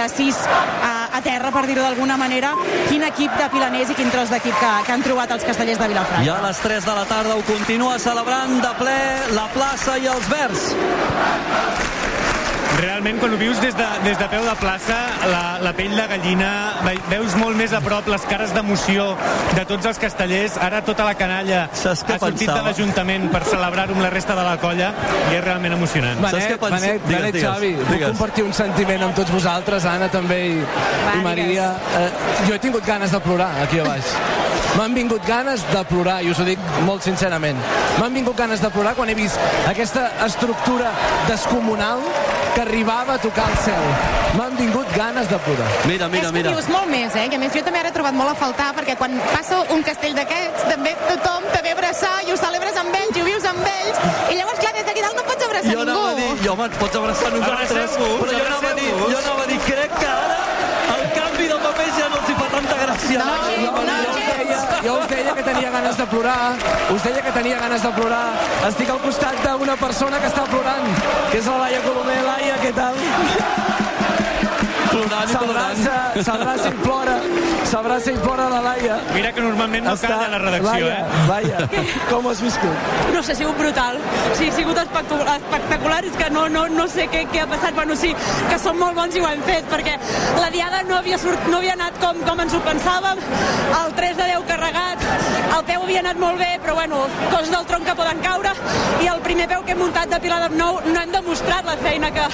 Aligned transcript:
de 0.00 0.08
6 0.08 0.36
a, 0.82 0.92
a 1.18 1.20
terra, 1.20 1.50
per 1.52 1.66
dir-ho 1.68 1.84
d'alguna 1.84 2.16
manera, 2.20 2.54
quin 2.88 3.04
equip 3.04 3.36
de 3.36 3.48
pilaners 3.52 3.92
i 3.92 3.98
quin 3.98 4.12
tros 4.12 4.32
d'equip 4.32 4.56
que, 4.56 4.72
que 4.86 4.96
han 4.96 5.04
trobat 5.04 5.36
els 5.36 5.44
castellers 5.44 5.80
de 5.80 5.90
Vilafranca. 5.92 6.24
I 6.24 6.32
a 6.32 6.40
les 6.46 6.64
3 6.64 6.88
de 6.88 6.98
la 7.00 7.06
tarda 7.10 7.36
ho 7.36 7.44
continua 7.48 7.98
celebrant 8.00 8.60
de 8.64 8.74
ple 8.80 9.00
la 9.36 9.48
plaça 9.56 9.98
i 10.00 10.08
els 10.08 10.30
verds. 10.32 10.70
Realment, 12.80 13.18
quan 13.20 13.34
ho 13.34 13.38
vius 13.40 13.58
des 13.60 13.74
de, 13.76 13.86
des 14.06 14.16
de 14.16 14.26
peu 14.32 14.44
de 14.46 14.54
plaça, 14.56 14.96
la, 15.28 15.42
la 15.60 15.72
pell 15.76 15.92
de 15.92 16.04
gallina, 16.08 16.50
veus 17.10 17.34
molt 17.36 17.58
més 17.58 17.74
a 17.76 17.80
prop 17.84 18.06
les 18.08 18.24
cares 18.30 18.54
d'emoció 18.56 19.10
de 19.52 19.64
tots 19.68 19.88
els 19.90 20.00
castellers. 20.00 20.56
Ara 20.64 20.80
tota 20.86 21.04
la 21.04 21.12
canalla 21.18 21.66
ha 21.66 21.76
sortit 21.76 22.16
pensava? 22.22 22.56
de 22.60 22.64
l'Ajuntament 22.68 23.28
per 23.34 23.42
celebrar-ho 23.48 23.96
amb 23.98 24.04
la 24.06 24.12
resta 24.14 24.36
de 24.38 24.46
la 24.46 24.56
colla 24.62 24.92
i 25.28 25.36
és 25.36 25.44
realment 25.44 25.76
emocionant. 25.76 26.22
Benet, 26.22 26.32
Saps 26.36 26.48
què 26.54 26.58
pensa? 26.62 26.80
Benet, 26.80 27.04
digues, 27.04 27.20
Benet, 27.20 27.34
digues, 27.36 27.48
Xavi, 27.50 27.72
digues. 27.74 27.90
vull 27.90 28.06
compartir 28.14 28.46
un 28.48 28.56
sentiment 28.56 29.06
amb 29.08 29.20
tots 29.20 29.34
vosaltres, 29.36 29.88
Anna 29.90 30.08
també 30.12 30.40
i, 30.48 30.56
Va, 30.64 31.18
i 31.18 31.24
Maria. 31.26 31.70
Eh, 32.00 32.08
jo 32.46 32.56
he 32.56 32.62
tingut 32.64 32.86
ganes 32.88 33.12
de 33.12 33.20
plorar 33.28 33.50
aquí 33.66 33.82
a 33.82 33.88
baix. 33.90 34.14
M'han 34.78 34.94
vingut 34.94 35.24
ganes 35.26 35.64
de 35.72 35.84
plorar, 35.90 36.20
i 36.22 36.30
us 36.30 36.38
ho 36.40 36.44
dic 36.46 36.60
molt 36.86 37.04
sincerament. 37.04 37.58
M'han 37.98 38.14
vingut 38.14 38.38
ganes 38.38 38.62
de 38.62 38.70
plorar 38.72 38.94
quan 38.96 39.10
he 39.10 39.16
vist 39.18 39.40
aquesta 39.68 40.06
estructura 40.24 40.92
descomunal 41.28 42.00
que 42.54 42.64
arribava 42.70 43.14
a 43.14 43.18
tocar 43.18 43.46
el 43.50 43.56
cel. 43.64 43.86
M'han 44.38 44.54
vingut 44.56 44.90
ganes 44.94 45.26
de 45.28 45.38
plorar. 45.44 45.68
Mira, 45.90 46.08
mira, 46.08 46.28
és 46.28 46.34
mira. 46.36 46.52
És 46.54 46.68
molt 46.70 46.86
més, 46.90 47.14
eh? 47.18 47.26
Que 47.30 47.38
a 47.38 47.42
més 47.42 47.54
jo 47.56 47.62
també 47.66 47.80
ara 47.82 47.90
he 47.90 47.94
trobat 47.96 48.14
molt 48.14 48.30
a 48.30 48.36
faltar, 48.38 48.70
perquè 48.76 48.94
quan 49.00 49.16
passa 49.32 49.58
un 49.74 49.82
castell 49.86 50.14
d'aquests, 50.18 50.68
també 50.70 50.94
tothom 51.08 51.48
te 51.50 51.62
ve 51.66 51.74
a 51.74 51.78
abraçar 51.78 52.14
i 52.26 52.30
ho 52.30 52.38
celebres 52.38 52.78
amb 52.82 52.94
ells 53.00 53.18
i 53.18 53.24
ho 53.24 53.26
vius 53.26 53.48
amb 53.50 53.66
ells, 53.72 53.98
i 54.30 54.38
llavors, 54.38 54.62
clar, 54.62 54.72
des 54.78 54.86
d'aquí 54.86 55.02
dalt 55.06 55.18
no 55.18 55.26
pots 55.26 55.48
abraçar 55.48 55.74
jo 55.74 55.82
ningú. 55.82 55.90
Jo 55.90 55.98
anava 55.98 56.14
a 56.14 56.20
dir, 56.20 56.30
jo, 56.44 56.52
home, 56.54 56.68
ens 56.70 56.78
pots 56.84 57.02
abraçar 57.02 57.32
nosaltres, 57.34 57.98
però 57.98 58.30
jo 58.30 58.44
anava, 58.46 58.70
a 58.70 58.78
dir, 58.78 58.90
jo 59.00 59.18
anava 59.24 59.42
a 59.42 59.50
dir, 59.50 59.60
crec 59.66 59.98
que 59.98 60.10
ara 60.14 60.40
el 60.94 61.04
canvi 61.18 61.50
de 61.50 61.60
paper 61.66 61.90
ja 61.98 62.08
no 62.14 62.22
els 62.22 62.30
hi 62.30 62.38
fa 62.38 62.48
tanta 62.54 62.80
gràcia. 62.84 63.18
No, 63.18 63.34
no, 63.34 63.60
no, 63.66 63.82
no, 63.82 64.00
deia, 64.06 64.19
jo 64.84 64.94
us 64.98 65.08
deia 65.08 65.34
que 65.34 65.42
tenia 65.42 65.70
ganes 65.70 65.96
de 65.96 66.06
plorar, 66.06 66.56
us 66.94 67.02
deia 67.02 67.22
que 67.22 67.32
tenia 67.32 67.58
ganes 67.58 67.82
de 67.82 67.90
plorar. 67.98 68.26
Estic 68.68 68.90
al 68.90 69.00
costat 69.04 69.42
d'una 69.44 69.76
persona 69.76 70.20
que 70.20 70.30
està 70.32 70.46
plorant, 70.48 70.86
que 71.30 71.38
és 71.38 71.46
la 71.52 71.58
Laia 71.64 71.82
Colomer. 71.86 72.20
Laia, 72.30 72.56
què 72.64 72.72
tal? 72.76 72.96
plorant 74.90 75.30
i 75.30 75.36
plorant. 75.44 75.84
S'abraça 76.24 76.72
i 76.72 76.78
plora. 76.82 77.20
S'abraça 77.70 78.10
i 78.10 78.16
plora 78.18 78.48
la 78.50 78.58
Laia. 78.64 78.96
Mira 79.14 79.30
que 79.30 79.42
normalment 79.44 79.84
no 79.86 79.92
Està... 79.94 80.08
calla 80.10 80.30
la 80.32 80.38
redacció, 80.42 80.88
Laia, 80.88 80.94
eh? 81.04 81.26
Laia, 81.28 81.84
com 82.10 82.26
has 82.26 82.40
viscut? 82.42 82.88
No 83.14 83.20
sé, 83.22 83.36
ha 83.36 83.38
sigut 83.38 83.60
brutal. 83.60 84.00
Sí, 84.34 84.48
ha 84.50 84.56
sigut 84.56 84.80
espectacular, 84.82 85.36
espectacular. 85.38 86.00
És 86.08 86.16
que 86.18 86.30
no, 86.34 86.48
no, 86.50 86.64
no 86.74 86.88
sé 86.90 87.06
què, 87.12 87.22
què 87.30 87.44
ha 87.44 87.46
passat. 87.52 87.76
Bueno, 87.78 87.94
sí, 88.00 88.10
que 88.50 88.58
som 88.58 88.80
molt 88.82 88.98
bons 88.98 89.14
i 89.14 89.22
ho 89.22 89.28
hem 89.28 89.44
fet, 89.46 89.68
perquè 89.70 89.94
la 90.40 90.50
diada 90.50 90.82
no 90.88 90.96
havia, 90.98 91.20
sort, 91.22 91.46
no 91.52 91.60
havia 91.60 91.76
anat 91.78 92.00
com, 92.02 92.18
com 92.26 92.42
ens 92.42 92.56
ho 92.58 92.62
pensàvem. 92.66 93.22
El 93.78 93.94
3 94.00 94.18
de 94.18 94.28
10 94.32 94.50
carregat, 94.50 95.06
el 95.44 95.64
peu 95.70 95.86
havia 95.86 96.02
anat 96.02 96.18
molt 96.24 96.42
bé, 96.42 96.50
però 96.64 96.74
bueno, 96.80 97.04
coses 97.30 97.54
del 97.54 97.70
tronc 97.70 97.86
que 97.86 97.96
poden 98.02 98.24
caure. 98.26 98.56
I 99.04 99.12
el 99.14 99.22
primer 99.22 99.46
peu 99.54 99.62
que 99.62 99.76
hem 99.76 99.82
muntat 99.84 100.10
de 100.10 100.18
Pilar 100.26 100.40
de 100.48 100.50
Nou 100.58 100.82
no 100.90 100.98
hem 100.98 101.14
demostrat 101.14 101.70
la 101.70 101.78
feina 101.78 102.10
que, 102.18 102.26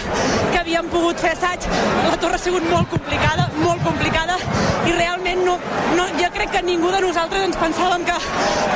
que 0.49 0.65
havíem 0.65 0.89
pogut 0.97 1.21
fer 1.21 1.37
assaig. 1.37 1.69
La 2.09 2.17
torre 2.17 2.41
ha 2.41 2.45
sigut 2.49 2.65
molt 2.73 2.89
complicada, 2.97 3.51
molt 3.61 3.85
complicada, 3.85 4.41
i 4.87 4.93
realment 4.95 5.45
no, 5.45 5.57
no, 5.97 6.07
jo 6.21 6.31
crec 6.35 6.53
que 6.55 6.63
ningú 6.67 6.91
de 6.95 7.01
nosaltres 7.05 7.45
ens 7.49 7.59
pensàvem 7.61 8.05
que 8.07 8.17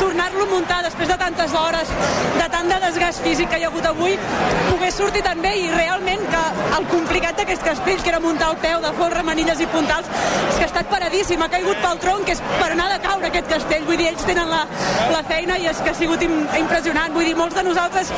tornar-lo 0.00 0.46
a 0.46 0.50
muntar 0.50 0.80
després 0.86 1.08
de 1.10 1.16
tantes 1.20 1.54
hores, 1.54 1.92
de 2.36 2.48
tant 2.52 2.70
de 2.70 2.78
desgast 2.86 3.22
físic 3.24 3.50
que 3.50 3.60
hi 3.60 3.66
ha 3.66 3.70
hagut 3.70 3.86
avui, 3.90 4.16
pogués 4.70 4.96
sortir 4.98 5.22
tan 5.26 5.42
bé 5.44 5.52
i 5.60 5.68
realment 5.74 6.24
que 6.32 6.42
el 6.78 6.88
complicat 6.90 7.38
d'aquest 7.38 7.64
castell, 7.66 8.02
que 8.02 8.12
era 8.12 8.20
muntar 8.22 8.50
el 8.54 8.58
peu 8.62 8.80
de 8.82 8.92
folre, 8.98 9.22
manilles 9.26 9.62
i 9.62 9.68
puntals, 9.70 10.08
és 10.48 10.56
que 10.58 10.66
ha 10.66 10.70
estat 10.70 10.90
paradíssim, 10.90 11.42
ha 11.42 11.50
caigut 11.52 11.80
pel 11.84 12.02
tronc, 12.04 12.26
que 12.26 12.36
és 12.36 12.42
per 12.56 12.70
anar 12.72 12.88
de 12.94 13.00
caure 13.06 13.30
aquest 13.30 13.50
castell, 13.52 13.86
vull 13.88 14.00
dir, 14.00 14.10
ells 14.12 14.26
tenen 14.26 14.50
la, 14.50 14.64
la 15.14 15.22
feina 15.30 15.58
i 15.60 15.68
és 15.70 15.82
que 15.84 15.94
ha 15.94 15.98
sigut 15.98 16.22
im, 16.26 16.36
impressionant, 16.58 17.14
vull 17.14 17.28
dir, 17.28 17.36
molts 17.38 17.58
de 17.58 17.66
nosaltres 17.66 18.12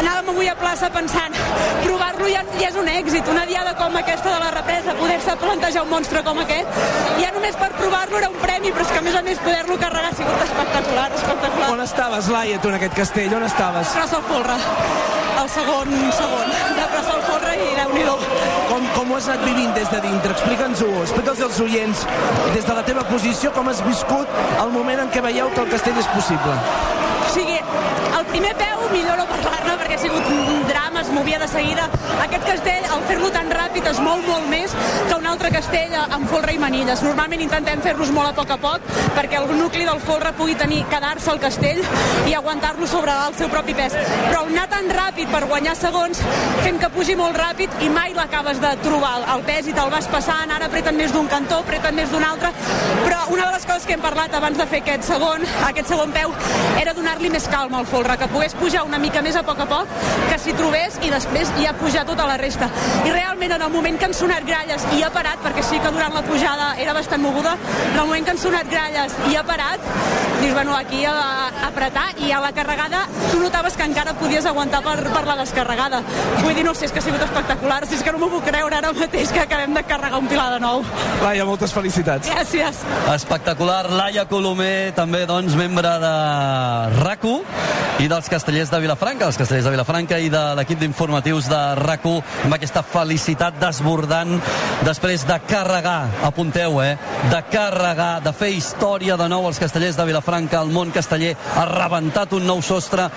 anàvem 0.00 0.32
avui 0.32 0.50
a 0.50 0.56
plaça 0.58 0.90
pensant, 0.94 1.36
provar-lo 1.84 2.30
ja, 2.32 2.42
ja 2.60 2.70
és 2.70 2.80
un 2.80 2.88
èxit, 2.92 3.28
una 3.32 3.46
diada 3.48 3.74
com 3.78 3.96
aquesta 4.00 4.32
de 4.32 4.40
la 4.42 4.50
represa, 4.54 4.96
poder-se 5.00 5.36
plantejar 5.42 5.84
un 5.86 5.92
monstre 5.92 6.22
com 6.26 6.40
aquest, 6.42 6.80
ja 7.26 7.32
només 7.34 7.56
per 7.58 7.70
provar-lo 7.74 8.20
era 8.20 8.28
un 8.30 8.38
premi, 8.42 8.70
però 8.72 8.84
és 8.86 8.92
que 8.92 9.00
a 9.00 9.04
més 9.04 9.16
a 9.18 9.22
més 9.26 9.42
poder-lo 9.42 9.76
carregar 9.82 10.12
ha 10.12 10.14
sigut 10.14 10.42
espectacular, 10.44 11.06
espectacular. 11.18 11.70
On 11.74 11.82
estaves, 11.82 12.30
Laia, 12.30 12.60
tu 12.62 12.70
en 12.70 12.78
aquest 12.78 12.94
castell? 13.00 13.34
On 13.34 13.46
estaves? 13.46 13.94
Plaça 13.96 14.20
el 14.20 14.26
Folre, 14.30 14.58
el 15.42 15.50
segon, 15.56 15.94
segon, 16.20 16.52
de 16.78 16.86
el 17.16 17.22
Folre 17.26 17.54
i 17.56 17.68
déu 17.80 17.94
nhi 17.96 18.04
com, 18.70 18.86
com 18.94 19.12
ho 19.12 19.18
has 19.18 19.28
anat 19.32 19.44
vivint 19.48 19.74
des 19.74 19.90
de 19.90 20.02
dintre? 20.04 20.34
Explica'ns-ho, 20.36 20.90
explica'ls 21.02 21.42
als 21.48 21.60
oients, 21.66 22.04
des 22.54 22.66
de 22.68 22.78
la 22.78 22.84
teva 22.86 23.06
posició, 23.10 23.52
com 23.56 23.72
has 23.72 23.82
viscut 23.86 24.38
el 24.62 24.74
moment 24.74 25.06
en 25.06 25.10
què 25.14 25.24
veieu 25.26 25.50
que 25.54 25.64
el 25.64 25.72
castell 25.74 25.98
és 26.02 26.12
possible. 26.14 26.58
O 27.26 27.32
sigui, 27.34 27.58
el 28.18 28.24
primer 28.26 28.54
peu, 28.56 28.84
millor 28.92 29.18
no 29.20 29.26
parlar-ne, 29.28 29.74
perquè 29.80 29.96
ha 29.96 30.00
sigut 30.00 30.28
un 30.32 30.62
drama, 30.68 31.02
es 31.02 31.10
movia 31.12 31.38
de 31.38 31.48
seguida. 31.48 31.88
Aquest 32.24 32.46
castell, 32.48 32.86
al 32.94 33.02
fer-lo 33.08 33.28
tan 33.34 33.50
ràpid, 33.52 33.84
es 33.90 34.00
mou 34.00 34.22
molt 34.24 34.46
més 34.48 34.72
que 35.08 35.16
un 35.18 35.26
altre 35.28 35.50
castell 35.52 35.92
amb 36.00 36.28
folre 36.30 36.54
i 36.54 36.60
manilles. 36.60 37.02
Normalment 37.04 37.42
intentem 37.44 37.82
fer-los 37.84 38.12
molt 38.16 38.30
a 38.30 38.34
poc 38.36 38.54
a 38.54 38.58
poc, 38.62 38.86
perquè 39.16 39.40
el 39.40 39.50
nucli 39.58 39.84
del 39.88 40.00
folre 40.04 40.32
pugui 40.38 40.56
tenir 40.56 40.82
quedar-se 40.92 41.30
al 41.32 41.40
castell 41.42 41.82
i 42.30 42.34
aguantar-lo 42.38 42.88
sobre 42.88 43.12
el 43.26 43.36
seu 43.36 43.50
propi 43.52 43.76
pes. 43.76 43.96
Però 44.30 44.46
anar 44.46 44.66
tan 44.72 44.88
ràpid 44.92 45.30
per 45.32 45.44
guanyar 45.50 45.76
segons, 45.76 46.22
fent 46.62 46.80
que 46.80 46.92
pugi 46.94 47.18
molt 47.18 47.36
ràpid 47.36 47.84
i 47.84 47.90
mai 47.92 48.16
l'acabes 48.16 48.62
de 48.62 48.72
trobar 48.84 49.14
el 49.34 49.44
pes 49.46 49.68
i 49.68 49.76
te'l 49.76 49.92
vas 49.92 50.08
passant, 50.12 50.52
ara 50.56 50.70
apreten 50.70 50.96
més 50.96 51.12
d'un 51.12 51.28
cantó, 51.28 51.60
apreten 51.64 51.94
més 51.96 52.10
d'un 52.12 52.24
altre, 52.24 52.52
però 53.04 53.26
una 53.34 53.50
de 53.50 53.52
les 53.58 53.66
coses 53.66 53.86
que 53.86 53.96
hem 53.96 54.04
parlat 54.04 54.34
abans 54.34 54.56
de 54.58 54.66
fer 54.70 54.80
aquest 54.84 55.04
segon, 55.10 55.44
aquest 55.68 55.92
segon 55.92 56.12
peu, 56.14 56.32
era 56.80 56.94
donar-li 56.96 57.30
més 57.32 57.48
calma 57.50 57.82
al 57.82 57.88
folre, 57.90 58.05
que 58.14 58.28
pogués 58.30 58.54
pujar 58.54 58.84
una 58.86 59.00
mica 59.02 59.18
més 59.24 59.34
a 59.34 59.42
poc 59.42 59.58
a 59.64 59.66
poc, 59.66 59.90
que 60.30 60.38
s'hi 60.38 60.54
trobés 60.54 61.00
i 61.02 61.10
després 61.10 61.50
ja 61.58 61.72
pujar 61.74 62.04
tota 62.06 62.26
la 62.28 62.36
resta. 62.38 62.68
I 63.02 63.10
realment 63.10 63.56
en 63.56 63.64
el 63.66 63.72
moment 63.74 63.98
que 63.98 64.06
han 64.06 64.14
sonat 64.14 64.46
gralles 64.46 64.86
i 64.94 65.02
ha 65.02 65.10
parat, 65.10 65.42
perquè 65.42 65.64
sí 65.66 65.80
que 65.82 65.90
durant 65.90 66.14
la 66.14 66.22
pujada 66.22 66.68
era 66.78 66.94
bastant 66.94 67.24
moguda, 67.24 67.56
en 67.90 67.98
el 67.98 68.06
moment 68.06 68.28
que 68.28 68.36
han 68.36 68.38
sonat 68.38 68.70
gralles 68.70 69.16
i 69.32 69.34
ha 69.34 69.42
parat, 69.48 69.82
dius, 70.40 70.54
bueno, 70.54 70.76
aquí 70.76 71.02
a, 71.04 71.16
a 71.16 71.66
apretar 71.72 72.06
i 72.22 72.30
a 72.30 72.38
la 72.44 72.52
carregada 72.54 73.02
tu 73.32 73.40
notaves 73.42 73.74
que 73.74 73.88
encara 73.88 74.14
podies 74.20 74.46
aguantar 74.46 74.84
per, 74.86 75.00
per 75.10 75.24
la 75.26 75.36
descarregada. 75.42 76.02
Vull 76.44 76.54
dir, 76.54 76.64
no 76.64 76.76
sé, 76.78 76.86
és 76.86 76.94
que 76.94 77.02
ha 77.02 77.06
sigut 77.08 77.26
espectacular, 77.26 77.82
si 77.90 77.98
és 77.98 78.06
que 78.06 78.14
no 78.14 78.22
m'ho 78.22 78.30
puc 78.36 78.46
creure 78.46 78.78
ara 78.78 78.94
mateix 78.94 79.34
que 79.34 79.42
acabem 79.42 79.74
de 79.74 79.82
carregar 79.88 80.22
un 80.22 80.30
pilar 80.30 80.52
de 80.54 80.62
nou. 80.62 80.84
Laia, 81.24 81.48
moltes 81.48 81.74
felicitats. 81.74 82.30
Gràcies. 82.30 82.84
Espectacular. 83.16 83.82
Laia 83.90 84.26
Colomer, 84.30 84.92
també, 84.94 85.24
doncs, 85.26 85.56
membre 85.58 85.96
de 86.02 86.14
rac 87.00 87.16
i 87.96 88.08
dels 88.12 88.28
castellers 88.28 88.68
de 88.68 88.78
Vilafranca, 88.82 89.24
els 89.24 89.38
castellers 89.40 89.64
de 89.64 89.70
Vilafranca 89.72 90.18
i 90.20 90.28
de 90.28 90.42
l'equip 90.58 90.82
d'informatius 90.82 91.46
de 91.48 91.60
rac 91.78 92.04
amb 92.06 92.52
aquesta 92.52 92.82
felicitat 92.84 93.56
desbordant 93.56 94.34
després 94.84 95.24
de 95.26 95.38
carregar, 95.48 96.10
apunteu, 96.28 96.82
eh, 96.82 96.98
de 97.30 97.40
carregar, 97.50 98.20
de 98.22 98.32
fer 98.36 98.50
història 98.52 99.16
de 99.16 99.28
nou 99.28 99.46
als 99.46 99.58
castellers 99.58 99.96
de 99.96 100.04
Vilafranca, 100.04 100.60
el 100.60 100.74
món 100.74 100.92
casteller 100.92 101.34
ha 101.56 101.64
rebentat 101.64 102.32
un 102.36 102.46
nou 102.46 102.60
sostre, 102.60 103.08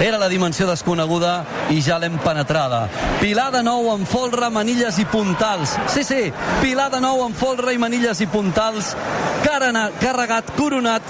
era 0.00 0.18
la 0.18 0.28
dimensió 0.28 0.66
desconeguda 0.66 1.44
i 1.70 1.80
ja 1.80 1.96
l'hem 1.98 2.18
penetrada. 2.18 2.88
Pilar 3.20 3.52
de 3.54 3.62
nou 3.62 3.92
amb 3.94 4.08
folre, 4.10 4.50
manilles 4.50 4.98
i 4.98 5.06
puntals. 5.06 5.78
Sí, 5.88 6.02
sí, 6.04 6.32
Pilar 6.60 6.90
de 6.90 7.00
nou 7.00 7.22
amb 7.24 7.36
folre 7.38 7.72
i 7.72 7.78
manilles 7.78 8.20
i 8.20 8.26
puntals, 8.26 8.94
carregat, 9.46 10.50
coronat 10.56 11.02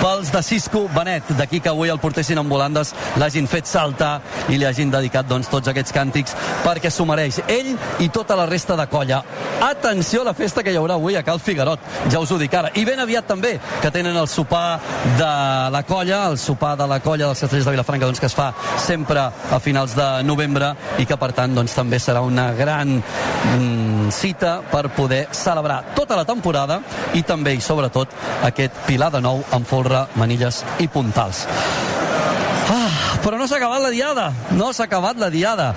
pels 0.00 0.30
de 0.32 0.42
Cisco 0.42 0.88
Benet. 0.94 1.30
D'aquí 1.38 1.60
que 1.60 1.70
avui 1.70 1.88
el 1.88 2.00
portessin 2.02 2.38
amb 2.40 2.52
volandes, 2.52 2.92
l'hagin 3.20 3.46
fet 3.48 3.68
saltar 3.70 4.18
i 4.52 4.58
li 4.58 4.66
hagin 4.68 4.90
dedicat 4.92 5.28
doncs, 5.28 5.48
tots 5.48 5.70
aquests 5.70 5.94
càntics 5.94 6.34
perquè 6.64 6.90
s'ho 6.92 7.06
mereix. 7.08 7.40
Ell 7.48 7.72
i 8.04 8.10
tota 8.12 8.36
la 8.36 8.46
resta 8.50 8.76
de 8.76 8.86
colla. 8.90 9.22
Atenció 9.64 10.22
a 10.22 10.28
la 10.30 10.34
festa 10.36 10.62
que 10.62 10.74
hi 10.74 10.78
haurà 10.80 10.98
avui 10.98 11.16
a 11.16 11.22
Cal 11.24 11.40
Figuerot, 11.40 11.80
ja 12.12 12.20
us 12.20 12.32
ho 12.34 12.38
dic 12.40 12.54
ara. 12.54 12.72
I 12.74 12.84
ben 12.84 13.00
aviat 13.00 13.28
també, 13.30 13.54
que 13.80 13.92
tenen 13.94 14.16
el 14.16 14.28
sopar 14.28 14.80
de 15.18 15.30
la 15.72 15.82
colla, 15.88 16.24
el 16.28 16.38
sopar 16.38 16.74
de 16.76 16.88
la 16.90 17.00
colla 17.00 17.30
dels 17.30 17.40
castellers 17.40 17.70
de 17.70 17.76
Vilafranca, 17.76 18.10
doncs, 18.10 18.20
que 18.20 18.28
es 18.28 18.36
fa 18.36 18.50
sempre 18.82 19.24
a 19.24 19.60
finals 19.62 19.96
de 19.96 20.08
novembre 20.26 20.74
i 20.98 21.06
que 21.08 21.16
per 21.20 21.32
tant 21.36 21.54
doncs, 21.56 21.76
també 21.78 22.00
serà 22.02 22.24
una 22.26 22.50
gran 22.58 22.98
mm, 22.98 23.93
cita 24.12 24.58
per 24.70 24.88
poder 24.96 25.28
celebrar 25.32 25.94
tota 25.94 26.16
la 26.16 26.24
temporada 26.28 26.80
i 27.14 27.22
també 27.22 27.54
i 27.54 27.60
sobretot 27.60 28.12
aquest 28.44 28.84
Pilar 28.88 29.10
de 29.14 29.20
Nou 29.24 29.42
amb 29.54 29.66
folre, 29.68 30.06
manilles 30.20 30.62
i 30.80 30.88
puntals. 30.88 31.46
Ah, 32.72 33.20
però 33.24 33.38
no 33.38 33.46
s'ha 33.46 33.58
acabat 33.60 33.82
la 33.84 33.92
diada, 33.92 34.32
no 34.56 34.72
s'ha 34.72 34.88
acabat 34.88 35.20
la 35.20 35.30
diada. 35.30 35.74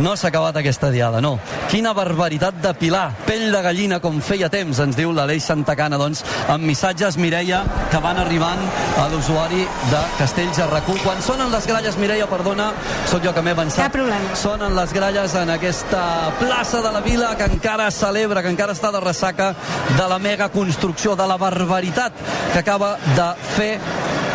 No 0.00 0.14
s'ha 0.16 0.28
acabat 0.28 0.56
aquesta 0.56 0.90
diada, 0.90 1.20
no. 1.20 1.34
Quina 1.70 1.92
barbaritat 1.92 2.60
de 2.62 2.72
Pilar, 2.78 3.10
pell 3.26 3.50
de 3.52 3.60
gallina 3.64 3.98
com 4.00 4.20
feia 4.24 4.48
temps, 4.52 4.80
ens 4.80 4.96
diu 4.96 5.12
l'Aleix 5.12 5.44
Santacana, 5.44 5.98
doncs, 6.00 6.22
amb 6.52 6.64
missatges, 6.64 7.18
Mireia, 7.20 7.62
que 7.90 8.00
van 8.02 8.20
arribant 8.22 8.62
a 9.02 9.08
l'usuari 9.12 9.66
de 9.90 10.02
Castells 10.18 10.62
a 10.62 10.68
RAC1. 10.70 11.02
Quan 11.04 11.22
sonen 11.24 11.52
les 11.52 11.68
gralles, 11.68 11.98
Mireia, 12.00 12.28
perdona, 12.30 12.70
sóc 13.10 13.24
jo 13.24 13.34
que 13.34 13.44
m'he 13.44 13.54
avançat. 13.56 13.84
Cap 13.86 13.96
problema. 13.98 14.36
Sonen 14.38 14.76
les 14.78 14.94
gralles 14.96 15.36
en 15.42 15.52
aquesta 15.56 16.04
plaça 16.40 16.82
de 16.84 16.92
la 16.94 17.04
vila 17.04 17.34
que 17.36 17.50
encara 17.50 17.90
celebra, 17.90 18.42
que 18.42 18.52
encara 18.54 18.76
està 18.76 18.92
de 18.94 19.02
ressaca 19.04 19.52
de 19.96 20.08
la 20.08 20.18
mega 20.22 20.48
construcció, 20.54 21.16
de 21.16 21.26
la 21.28 21.36
barbaritat 21.36 22.16
que 22.52 22.58
acaba 22.60 22.96
de 23.16 23.28
fer 23.56 23.72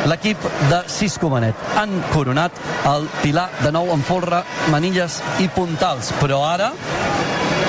l'equip 0.07 0.41
de 0.71 0.81
Cisco 0.87 1.29
Manet. 1.29 1.55
Han 1.75 1.99
coronat 2.13 2.55
el 2.87 3.07
Pilar 3.21 3.49
de 3.61 3.71
nou 3.75 3.91
amb 3.93 4.05
folre, 4.07 4.41
manilles 4.71 5.19
i 5.43 5.49
puntals. 5.53 6.13
Però 6.21 6.41
ara 6.47 6.71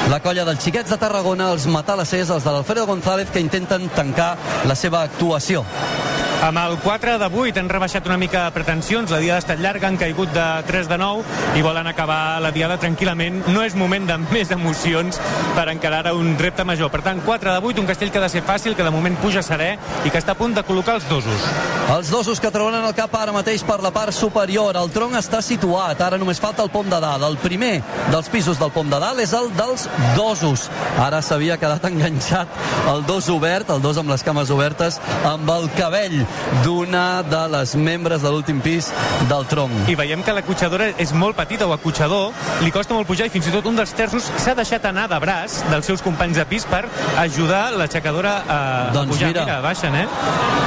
la 0.08 0.22
colla 0.24 0.46
dels 0.48 0.62
xiquets 0.64 0.88
de 0.88 0.96
Tarragona, 1.00 1.50
els 1.52 1.66
matalassers, 1.68 2.30
els 2.32 2.46
de 2.46 2.54
l'Alfredo 2.54 2.86
González, 2.88 3.28
que 3.34 3.42
intenten 3.44 3.90
tancar 3.92 4.30
la 4.70 4.76
seva 4.78 5.02
actuació. 5.02 5.64
Amb 6.38 6.56
el 6.56 6.76
4 6.78 7.18
de 7.18 7.26
8 7.26 7.58
han 7.58 7.68
rebaixat 7.68 8.06
una 8.06 8.16
mica 8.16 8.44
pretensions, 8.54 9.10
la 9.10 9.18
diada 9.18 9.40
ha 9.40 9.42
estat 9.42 9.58
llarga, 9.58 9.88
han 9.88 9.96
caigut 9.98 10.30
de 10.30 10.44
3 10.68 10.86
de 10.86 10.98
9 11.00 11.56
i 11.58 11.64
volen 11.66 11.88
acabar 11.90 12.38
la 12.38 12.52
diada 12.54 12.76
tranquil·lament. 12.78 13.40
No 13.50 13.64
és 13.66 13.74
moment 13.74 14.06
de 14.06 14.14
més 14.34 14.52
emocions 14.54 15.18
per 15.56 15.66
encarar 15.72 16.12
un 16.14 16.36
repte 16.38 16.62
major. 16.62 16.92
Per 16.94 17.02
tant, 17.02 17.18
4 17.26 17.56
de 17.56 17.72
8, 17.72 17.82
un 17.82 17.88
castell 17.90 18.12
que 18.14 18.22
ha 18.22 18.26
de 18.28 18.30
ser 18.30 18.44
fàcil, 18.46 18.76
que 18.78 18.86
de 18.86 18.92
moment 18.94 19.18
puja 19.18 19.42
serè 19.42 19.72
i 20.06 20.12
que 20.14 20.22
està 20.22 20.36
a 20.36 20.38
punt 20.38 20.54
de 20.54 20.62
col·locar 20.62 20.94
els 21.00 21.08
dosos. 21.10 21.48
Els 21.88 22.12
dosos 22.14 22.38
que 22.38 22.52
trauran 22.54 22.86
el 22.86 22.94
cap 22.94 23.18
ara 23.18 23.34
mateix 23.34 23.66
per 23.66 23.80
la 23.82 23.90
part 23.90 24.14
superior. 24.14 24.78
El 24.78 24.94
tronc 24.94 25.18
està 25.18 25.42
situat, 25.42 25.98
ara 25.98 26.22
només 26.22 26.38
falta 26.38 26.62
el 26.62 26.70
pom 26.70 26.86
de 26.86 27.02
dalt. 27.02 27.26
El 27.26 27.40
primer 27.42 27.80
dels 28.12 28.30
pisos 28.30 28.62
del 28.62 28.70
pom 28.70 28.86
de 28.86 29.02
dalt 29.02 29.18
és 29.24 29.34
el 29.34 29.50
dels 29.58 29.88
dosos. 30.14 30.68
Ara 31.02 31.18
s'havia 31.18 31.58
quedat 31.58 31.82
enganxat 31.90 32.62
el 32.94 33.02
dos 33.10 33.26
obert, 33.34 33.74
el 33.74 33.82
dos 33.82 33.98
amb 33.98 34.14
les 34.14 34.22
cames 34.22 34.54
obertes, 34.54 35.02
amb 35.26 35.50
el 35.58 35.66
cabell 35.74 36.27
d'una 36.64 37.22
de 37.22 37.42
les 37.54 37.74
membres 37.76 38.22
de 38.22 38.32
l'últim 38.32 38.60
pis 38.64 38.90
del 39.30 39.46
tronc. 39.50 39.88
I 39.88 39.96
veiem 39.98 40.22
que 40.24 40.34
la 40.34 40.42
cotxadora 40.46 40.90
és 40.98 41.12
molt 41.12 41.36
petita, 41.38 41.66
o 41.66 41.74
acotxador, 41.76 42.32
li 42.64 42.72
costa 42.74 42.96
molt 42.96 43.08
pujar 43.08 43.28
i 43.28 43.32
fins 43.32 43.48
i 43.48 43.54
tot 43.54 43.66
un 43.68 43.78
dels 43.78 43.92
terços 43.96 44.30
s'ha 44.38 44.54
deixat 44.58 44.84
anar 44.88 45.08
de 45.10 45.18
braç 45.22 45.60
dels 45.70 45.86
seus 45.88 46.02
companys 46.04 46.38
de 46.40 46.46
pis 46.48 46.66
per 46.68 46.84
ajudar 47.18 47.68
l'aixecadora 47.76 48.34
a, 48.46 48.60
doncs 48.94 49.12
a 49.12 49.16
pujar. 49.16 49.32
Mira, 49.32 49.44
mira, 49.44 49.60
baixen, 49.64 49.94
eh? 49.94 50.06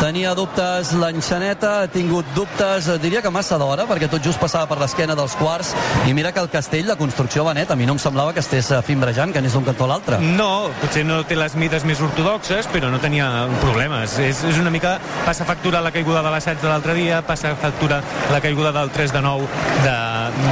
Tenia 0.02 0.34
dubtes 0.38 0.94
l'enxaneta, 0.98 1.72
ha 1.84 1.90
tingut 1.92 2.25
dubtes, 2.36 2.88
eh, 2.90 2.98
diria 3.02 3.22
que 3.22 3.30
massa 3.34 3.58
d'hora, 3.62 3.86
perquè 3.90 4.10
tot 4.10 4.24
just 4.25 4.42
passava 4.42 4.68
per 4.69 4.80
l'esquena 4.81 5.16
dels 5.18 5.36
quarts, 5.38 5.74
i 6.10 6.13
mira 6.18 6.31
que 6.31 6.42
el 6.42 6.50
castell, 6.50 6.88
la 6.90 6.98
construcció 6.98 7.46
va 7.46 7.54
net, 7.54 7.72
a 7.72 7.78
mi 7.78 7.86
no 7.86 7.94
em 7.98 8.02
semblava 8.02 8.34
que 8.34 8.42
estés 8.42 8.72
eh, 8.72 8.81
fimbrejant, 8.86 9.34
que 9.34 9.42
anés 9.44 9.54
d'un 9.54 9.66
cantó 9.68 9.86
a 9.86 9.92
l'altre. 9.94 10.19
No, 10.22 10.72
potser 10.81 11.06
no 11.06 11.22
té 11.28 11.38
les 11.38 11.56
mides 11.60 11.86
més 11.86 12.02
ortodoxes, 12.02 12.69
però 12.74 12.90
no 12.92 13.00
tenia 13.04 13.30
problemes. 13.62 14.18
És, 14.19 14.44
és 14.48 14.58
una 14.62 14.74
mica... 14.74 14.98
Passa 15.25 15.46
factura 15.51 15.81
la 15.81 15.92
caiguda 15.92 16.21
de 16.24 16.30
l'assaig 16.31 16.62
de 16.62 16.69
l'altre 16.69 16.94
dia, 16.95 17.18
passa 17.27 17.50
factura 17.59 17.98
la 18.31 18.39
caiguda 18.39 18.71
del 18.71 18.89
3 18.89 19.12
de 19.12 19.21
9 19.21 19.48
de, 19.83 19.95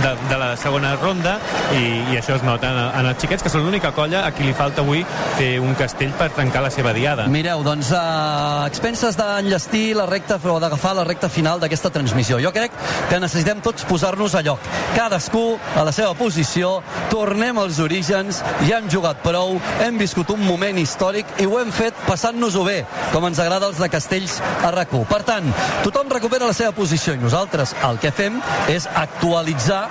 de, 0.03 0.11
de 0.27 0.37
la 0.41 0.49
segona 0.59 0.91
ronda, 0.99 1.37
i, 1.71 1.83
i 2.11 2.17
això 2.19 2.35
es 2.35 2.43
nota 2.43 2.67
en, 2.67 2.79
en 2.99 3.07
els 3.07 3.21
xiquets, 3.21 3.45
que 3.45 3.51
són 3.53 3.63
l'única 3.63 3.93
colla 3.95 4.25
a 4.27 4.33
qui 4.35 4.43
li 4.43 4.51
falta 4.57 4.83
avui 4.83 5.05
fer 5.37 5.53
un 5.63 5.71
castell 5.79 6.11
per 6.19 6.27
tancar 6.35 6.65
la 6.65 6.71
seva 6.73 6.91
diada. 6.97 7.29
Mireu, 7.31 7.63
doncs, 7.63 7.93
a 7.95 8.65
expenses 8.67 9.15
d'enllestir 9.15 9.93
la 9.95 10.07
recta 10.09 10.35
o 10.35 10.57
d'agafar 10.59 10.91
la 10.97 11.07
recta 11.07 11.29
final 11.31 11.63
d'aquesta 11.63 11.93
transmissió. 11.95 12.41
Jo 12.43 12.51
crec 12.51 12.75
que 13.07 13.21
necessitem 13.23 13.63
tots 13.63 13.87
posar-nos 13.87 14.35
a 14.35 14.43
lloc. 14.43 14.67
Cadascú 14.97 15.45
a 15.79 15.87
la 15.87 15.95
seva 15.95 16.11
posició, 16.19 16.73
tornem 17.13 17.63
als 17.63 17.79
orígens, 17.79 18.43
ja 18.67 18.81
hem 18.81 18.91
jugat 18.91 19.23
prou, 19.23 19.55
hem 19.85 20.01
viscut 20.01 20.35
un 20.35 20.43
moment 20.43 20.75
històric 20.83 21.39
i 21.39 21.47
ho 21.47 21.55
hem 21.61 21.71
fet 21.71 21.95
passant-nos-ho 22.09 22.67
bé, 22.67 22.81
com 23.13 23.31
ens 23.31 23.39
agrada 23.39 23.71
els 23.71 23.79
de 23.79 23.91
Castells 23.95 24.41
a 24.59 24.75
Per 24.89 25.21
tant, 25.23 25.49
tothom 25.85 26.09
recupera 26.09 26.49
la 26.49 26.55
seva 26.57 26.73
posició 26.75 27.13
i 27.13 27.21
nosaltres 27.21 27.75
el 27.85 27.99
que 28.01 28.11
fem 28.15 28.39
és 28.71 28.87
actualitzar 28.89 29.83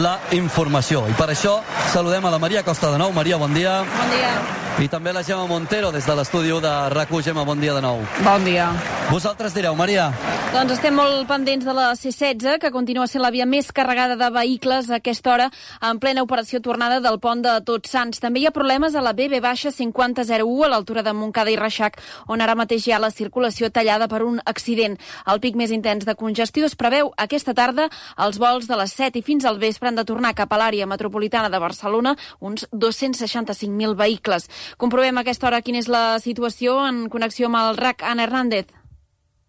la 0.00 0.18
informació. 0.36 1.04
I 1.10 1.16
per 1.18 1.30
això 1.34 1.58
saludem 1.92 2.24
a 2.24 2.32
la 2.32 2.40
Maria 2.42 2.64
Costa 2.64 2.92
de 2.94 3.02
nou. 3.02 3.12
Maria, 3.12 3.36
bon 3.36 3.52
dia. 3.54 3.82
Bon 3.84 4.16
dia. 4.16 4.65
I 4.76 4.90
també 4.92 5.08
la 5.08 5.22
Gemma 5.24 5.46
Montero 5.48 5.88
des 5.88 6.04
de 6.04 6.14
l'estudi 6.18 6.50
de 6.60 6.72
RAC1. 6.92 7.22
Gemma, 7.24 7.44
bon 7.48 7.58
dia 7.58 7.72
de 7.72 7.80
nou. 7.80 8.02
Bon 8.20 8.44
dia. 8.44 8.68
Vosaltres 9.08 9.54
direu, 9.54 9.74
Maria. 9.74 10.10
Doncs 10.52 10.72
estem 10.76 10.94
molt 10.94 11.26
pendents 11.28 11.64
de 11.64 11.72
la 11.74 11.90
C-16, 11.96 12.58
que 12.60 12.70
continua 12.74 13.06
sent 13.08 13.22
la 13.22 13.30
via 13.32 13.46
més 13.46 13.70
carregada 13.72 14.16
de 14.20 14.28
vehicles 14.34 14.90
a 14.90 14.98
aquesta 15.00 15.32
hora, 15.32 15.46
en 15.80 15.98
plena 16.02 16.24
operació 16.24 16.60
tornada 16.60 16.98
del 17.00 17.18
pont 17.20 17.42
de 17.44 17.54
Tots 17.64 17.90
Sants. 17.92 18.20
També 18.20 18.40
hi 18.40 18.46
ha 18.48 18.52
problemes 18.56 18.94
a 18.94 19.02
la 19.04 19.14
BB-5001 19.16 20.64
a 20.64 20.70
l'altura 20.72 21.04
de 21.06 21.12
Montcada 21.16 21.52
i 21.52 21.56
Reixac, 21.60 21.96
on 22.28 22.44
ara 22.44 22.56
mateix 22.58 22.86
hi 22.86 22.92
ha 22.92 23.00
la 23.00 23.10
circulació 23.10 23.70
tallada 23.70 24.08
per 24.08 24.22
un 24.24 24.40
accident. 24.44 24.98
El 25.26 25.40
pic 25.40 25.56
més 25.56 25.72
intens 25.72 26.04
de 26.04 26.16
congestió 26.16 26.66
es 26.66 26.76
preveu 26.76 27.12
aquesta 27.16 27.54
tarda. 27.54 27.88
Els 28.18 28.40
vols 28.42 28.68
de 28.68 28.80
les 28.80 28.92
7 28.92 29.20
i 29.20 29.24
fins 29.24 29.44
al 29.44 29.60
vespre 29.62 29.88
han 29.88 29.96
de 29.96 30.04
tornar 30.04 30.34
cap 30.34 30.52
a 30.52 30.60
l'àrea 30.60 30.86
metropolitana 30.86 31.48
de 31.48 31.62
Barcelona, 31.62 32.16
uns 32.40 32.68
265.000 32.72 33.96
vehicles. 33.96 34.50
Comprovem 34.76 35.16
a 35.16 35.24
aquesta 35.24 35.48
hora 35.48 35.62
quina 35.64 35.80
és 35.82 35.90
la 35.92 36.18
situació 36.22 36.78
en 36.86 37.06
connexió 37.12 37.50
amb 37.50 37.62
el 37.62 37.80
RAC. 37.80 38.02
Anna 38.02 38.26
Hernández. 38.26 38.75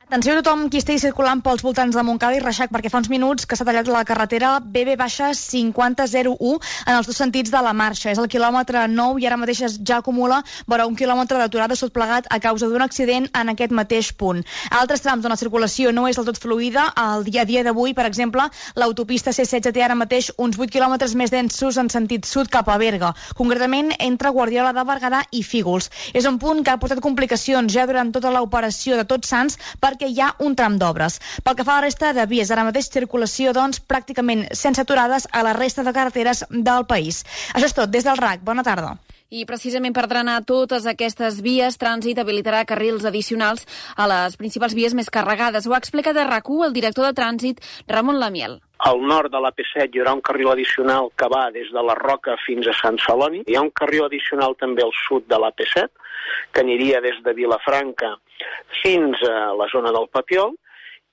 Atenció 0.08 0.32
a 0.32 0.40
tothom 0.40 0.70
qui 0.72 0.80
estigui 0.80 1.02
circulant 1.04 1.42
pels 1.44 1.60
voltants 1.66 1.92
de 1.98 2.02
Montcada 2.08 2.38
i 2.38 2.40
Reixac, 2.40 2.70
perquè 2.72 2.88
fa 2.88 3.02
uns 3.02 3.10
minuts 3.12 3.44
que 3.44 3.58
s'ha 3.60 3.66
tallat 3.68 3.90
la 3.92 4.06
carretera 4.08 4.54
BB-5001 4.64 6.52
en 6.88 6.94
els 6.94 7.10
dos 7.10 7.18
sentits 7.20 7.52
de 7.52 7.60
la 7.60 7.74
marxa. 7.76 8.14
És 8.14 8.22
el 8.24 8.30
quilòmetre 8.32 8.86
9 8.88 9.20
i 9.20 9.28
ara 9.28 9.36
mateix 9.36 9.76
ja 9.84 9.98
acumula 10.00 10.38
vora 10.66 10.86
un 10.88 10.96
quilòmetre 10.96 11.42
d'aturada 11.42 11.76
sot 11.76 11.92
plegat 11.92 12.30
a 12.32 12.40
causa 12.40 12.70
d'un 12.72 12.86
accident 12.86 13.28
en 13.36 13.52
aquest 13.52 13.76
mateix 13.76 14.14
punt. 14.16 14.46
A 14.72 14.80
altres 14.80 15.04
trams 15.04 15.28
on 15.28 15.36
la 15.36 15.38
circulació 15.42 15.92
no 15.92 16.08
és 16.08 16.16
del 16.16 16.30
tot 16.30 16.40
fluida, 16.40 16.88
el 17.04 17.28
dia 17.28 17.44
a 17.44 17.46
dia 17.52 17.66
d'avui, 17.68 17.92
per 17.92 18.08
exemple, 18.08 18.48
l'autopista 18.80 19.36
C16 19.36 19.76
té 19.76 19.84
ara 19.84 20.00
mateix 20.00 20.32
uns 20.38 20.56
8 20.56 20.72
quilòmetres 20.72 21.18
més 21.20 21.36
densos 21.36 21.76
en 21.76 21.92
sentit 21.92 22.24
sud 22.24 22.48
cap 22.48 22.72
a 22.72 22.80
Berga, 22.80 23.12
concretament 23.36 23.92
entre 24.00 24.32
Guardiola 24.32 24.72
de 24.72 24.88
Berguedà 24.88 25.26
i 25.36 25.44
Fígols. 25.44 25.92
És 26.14 26.24
un 26.32 26.40
punt 26.40 26.64
que 26.64 26.72
ha 26.72 26.80
portat 26.80 27.04
complicacions 27.04 27.76
ja 27.76 27.84
durant 27.92 28.16
tota 28.16 28.32
l'operació 28.32 28.96
de 28.96 29.04
Tots 29.04 29.36
Sants 29.36 29.60
per 29.84 29.97
perquè 29.98 30.14
hi 30.14 30.22
ha 30.22 30.34
un 30.46 30.56
tram 30.56 30.78
d'obres. 30.78 31.18
Pel 31.44 31.58
que 31.58 31.66
fa 31.66 31.78
a 31.78 31.82
la 31.82 31.88
resta 31.88 32.14
de 32.14 32.26
vies, 32.30 32.52
ara 32.54 32.66
mateix 32.68 32.92
circulació, 32.94 33.54
doncs, 33.58 33.82
pràcticament 33.82 34.46
sense 34.54 34.82
aturades 34.82 35.26
a 35.34 35.42
la 35.44 35.58
resta 35.58 35.84
de 35.84 35.94
carreteres 35.94 36.46
del 36.52 36.86
país. 36.86 37.24
Això 37.56 37.66
és 37.66 37.74
tot. 37.74 37.90
Des 37.90 38.06
del 38.06 38.20
RAC, 38.22 38.44
bona 38.46 38.64
tarda. 38.64 38.98
I 39.34 39.44
precisament 39.44 39.92
per 39.96 40.06
drenar 40.08 40.38
totes 40.48 40.86
aquestes 40.88 41.42
vies, 41.44 41.76
Trànsit 41.82 42.20
habilitarà 42.22 42.62
carrils 42.64 43.04
addicionals 43.10 43.66
a 43.98 44.06
les 44.08 44.38
principals 44.40 44.76
vies 44.78 44.94
més 44.96 45.10
carregades. 45.10 45.68
Ho 45.68 45.74
ha 45.74 45.82
explicat 45.82 46.16
a 46.16 46.28
rac 46.30 46.48
el 46.48 46.74
director 46.74 47.10
de 47.10 47.16
Trànsit, 47.18 47.60
Ramon 47.88 48.20
Lamiel. 48.20 48.62
Al 48.88 49.02
nord 49.02 49.32
de 49.34 49.42
l'AP7 49.42 49.90
hi 49.90 50.00
haurà 50.00 50.14
un 50.14 50.22
carril 50.22 50.52
addicional 50.54 51.10
que 51.18 51.28
va 51.28 51.50
des 51.52 51.68
de 51.74 51.82
la 51.84 51.96
Roca 51.98 52.38
fins 52.46 52.68
a 52.68 52.76
Sant 52.78 53.00
Celoni. 53.04 53.42
Hi 53.48 53.58
ha 53.58 53.66
un 53.66 53.74
carril 53.74 54.06
addicional 54.06 54.56
també 54.56 54.86
al 54.86 54.94
sud 55.08 55.26
de 55.28 55.42
l'AP7, 55.42 55.90
que 56.54 56.62
aniria 56.62 57.02
des 57.02 57.18
de 57.26 57.34
Vilafranca 57.34 58.16
fins 58.82 59.22
a 59.28 59.52
la 59.58 59.68
zona 59.74 59.94
del 59.96 60.10
Papiol, 60.12 60.56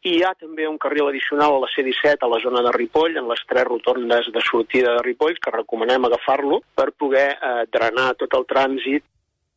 i 0.04 0.18
hi 0.18 0.22
ha 0.24 0.34
també 0.36 0.66
un 0.68 0.76
carril 0.76 1.08
addicional 1.08 1.54
a 1.56 1.62
la 1.62 1.68
C-17 1.72 2.26
a 2.26 2.28
la 2.28 2.40
zona 2.42 2.60
de 2.66 2.72
Ripoll, 2.76 3.16
en 3.16 3.28
les 3.30 3.40
tres 3.48 3.64
rotondes 3.64 4.28
de 4.34 4.42
sortida 4.44 4.92
de 4.98 5.04
Ripoll, 5.06 5.38
que 5.40 5.54
recomanem 5.54 6.04
agafar-lo 6.04 6.60
per 6.76 6.90
poder 6.92 7.30
eh, 7.32 7.64
drenar 7.72 8.10
tot 8.20 8.36
el 8.36 8.44
trànsit 8.50 9.06